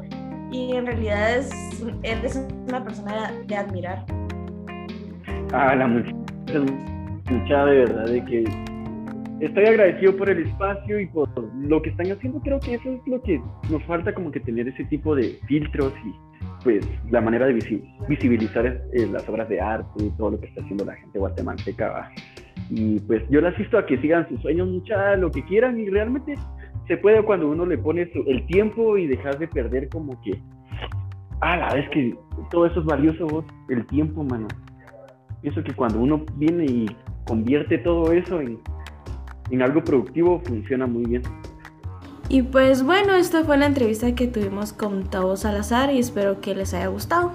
y 0.52 0.72
en 0.76 0.86
realidad 0.86 1.38
es, 1.38 1.50
eres 2.04 2.40
una 2.68 2.84
persona 2.84 3.32
de, 3.44 3.56
admirar. 3.56 4.04
Ah, 5.52 5.74
la 5.74 5.86
muchacha, 5.88 7.64
de 7.66 7.78
verdad, 7.78 8.06
de 8.06 8.24
que 8.24 8.44
estoy 9.40 9.64
agradecido 9.64 10.16
por 10.16 10.30
el 10.30 10.46
espacio 10.46 11.00
y 11.00 11.06
por 11.06 11.28
lo 11.54 11.82
que 11.82 11.90
están 11.90 12.10
haciendo. 12.12 12.40
Creo 12.40 12.60
que 12.60 12.74
eso 12.74 12.92
es 12.92 13.00
lo 13.06 13.20
que 13.22 13.40
nos 13.68 13.82
falta, 13.84 14.14
como 14.14 14.30
que 14.30 14.40
tener 14.40 14.68
ese 14.68 14.84
tipo 14.84 15.14
de 15.16 15.38
filtros 15.46 15.92
y 16.04 16.14
pues 16.62 16.86
la 17.10 17.20
manera 17.20 17.46
de 17.46 17.54
visibilizar 18.08 18.66
eh, 18.66 19.08
las 19.10 19.28
obras 19.28 19.48
de 19.48 19.60
arte 19.60 20.04
y 20.04 20.10
todo 20.10 20.32
lo 20.32 20.40
que 20.40 20.46
está 20.46 20.60
haciendo 20.60 20.84
la 20.84 20.94
gente 20.94 21.18
guatemalteca. 21.18 22.12
Y 22.68 23.00
pues 23.00 23.22
yo 23.30 23.40
las 23.40 23.58
insto 23.58 23.78
a 23.78 23.86
que 23.86 23.98
sigan 23.98 24.28
sus 24.28 24.40
sueños, 24.42 24.68
mucha, 24.68 25.16
lo 25.16 25.30
que 25.30 25.44
quieran 25.44 25.80
y 25.80 25.88
realmente 25.88 26.36
se 26.86 26.96
puede 26.96 27.24
cuando 27.24 27.48
uno 27.48 27.66
le 27.66 27.78
pone 27.78 28.08
el 28.26 28.46
tiempo 28.46 28.96
y 28.96 29.06
dejas 29.06 29.38
de 29.38 29.48
perder 29.48 29.88
como 29.88 30.20
que, 30.22 30.40
ah, 31.40 31.56
la 31.56 31.74
vez 31.74 31.88
que 31.90 32.14
todo 32.50 32.66
eso 32.66 32.80
es 32.80 32.86
valioso, 32.86 33.26
vos, 33.26 33.44
el 33.68 33.84
tiempo, 33.86 34.22
mano. 34.22 34.46
Pienso 35.42 35.62
que 35.62 35.72
cuando 35.72 35.98
uno 35.98 36.24
viene 36.36 36.64
y 36.64 36.96
convierte 37.26 37.78
todo 37.78 38.12
eso 38.12 38.40
en, 38.40 38.58
en 39.50 39.62
algo 39.62 39.82
productivo, 39.82 40.40
funciona 40.44 40.86
muy 40.86 41.04
bien. 41.04 41.22
Y 42.28 42.42
pues 42.42 42.84
bueno, 42.84 43.14
esta 43.14 43.44
fue 43.44 43.56
la 43.56 43.66
entrevista 43.66 44.14
que 44.14 44.28
tuvimos 44.28 44.72
con 44.72 45.10
Tavo 45.10 45.36
Salazar 45.36 45.92
y 45.92 45.98
espero 45.98 46.40
que 46.40 46.54
les 46.54 46.72
haya 46.74 46.86
gustado. 46.86 47.32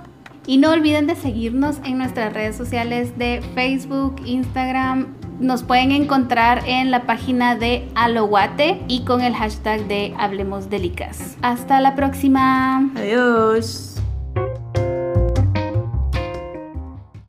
Y 0.47 0.57
no 0.57 0.71
olviden 0.71 1.07
de 1.07 1.15
seguirnos 1.15 1.79
en 1.83 1.97
nuestras 1.97 2.33
redes 2.33 2.55
sociales 2.55 3.17
de 3.17 3.41
Facebook, 3.55 4.21
Instagram. 4.25 5.07
Nos 5.39 5.63
pueden 5.63 5.91
encontrar 5.91 6.63
en 6.65 6.91
la 6.91 7.05
página 7.05 7.55
de 7.55 7.89
Aloguate 7.95 8.81
y 8.87 9.03
con 9.03 9.21
el 9.21 9.35
hashtag 9.35 9.85
de 9.87 10.13
Hablemos 10.17 10.69
Delicas. 10.69 11.37
Hasta 11.41 11.81
la 11.81 11.95
próxima. 11.95 12.89
Adiós. 12.95 13.94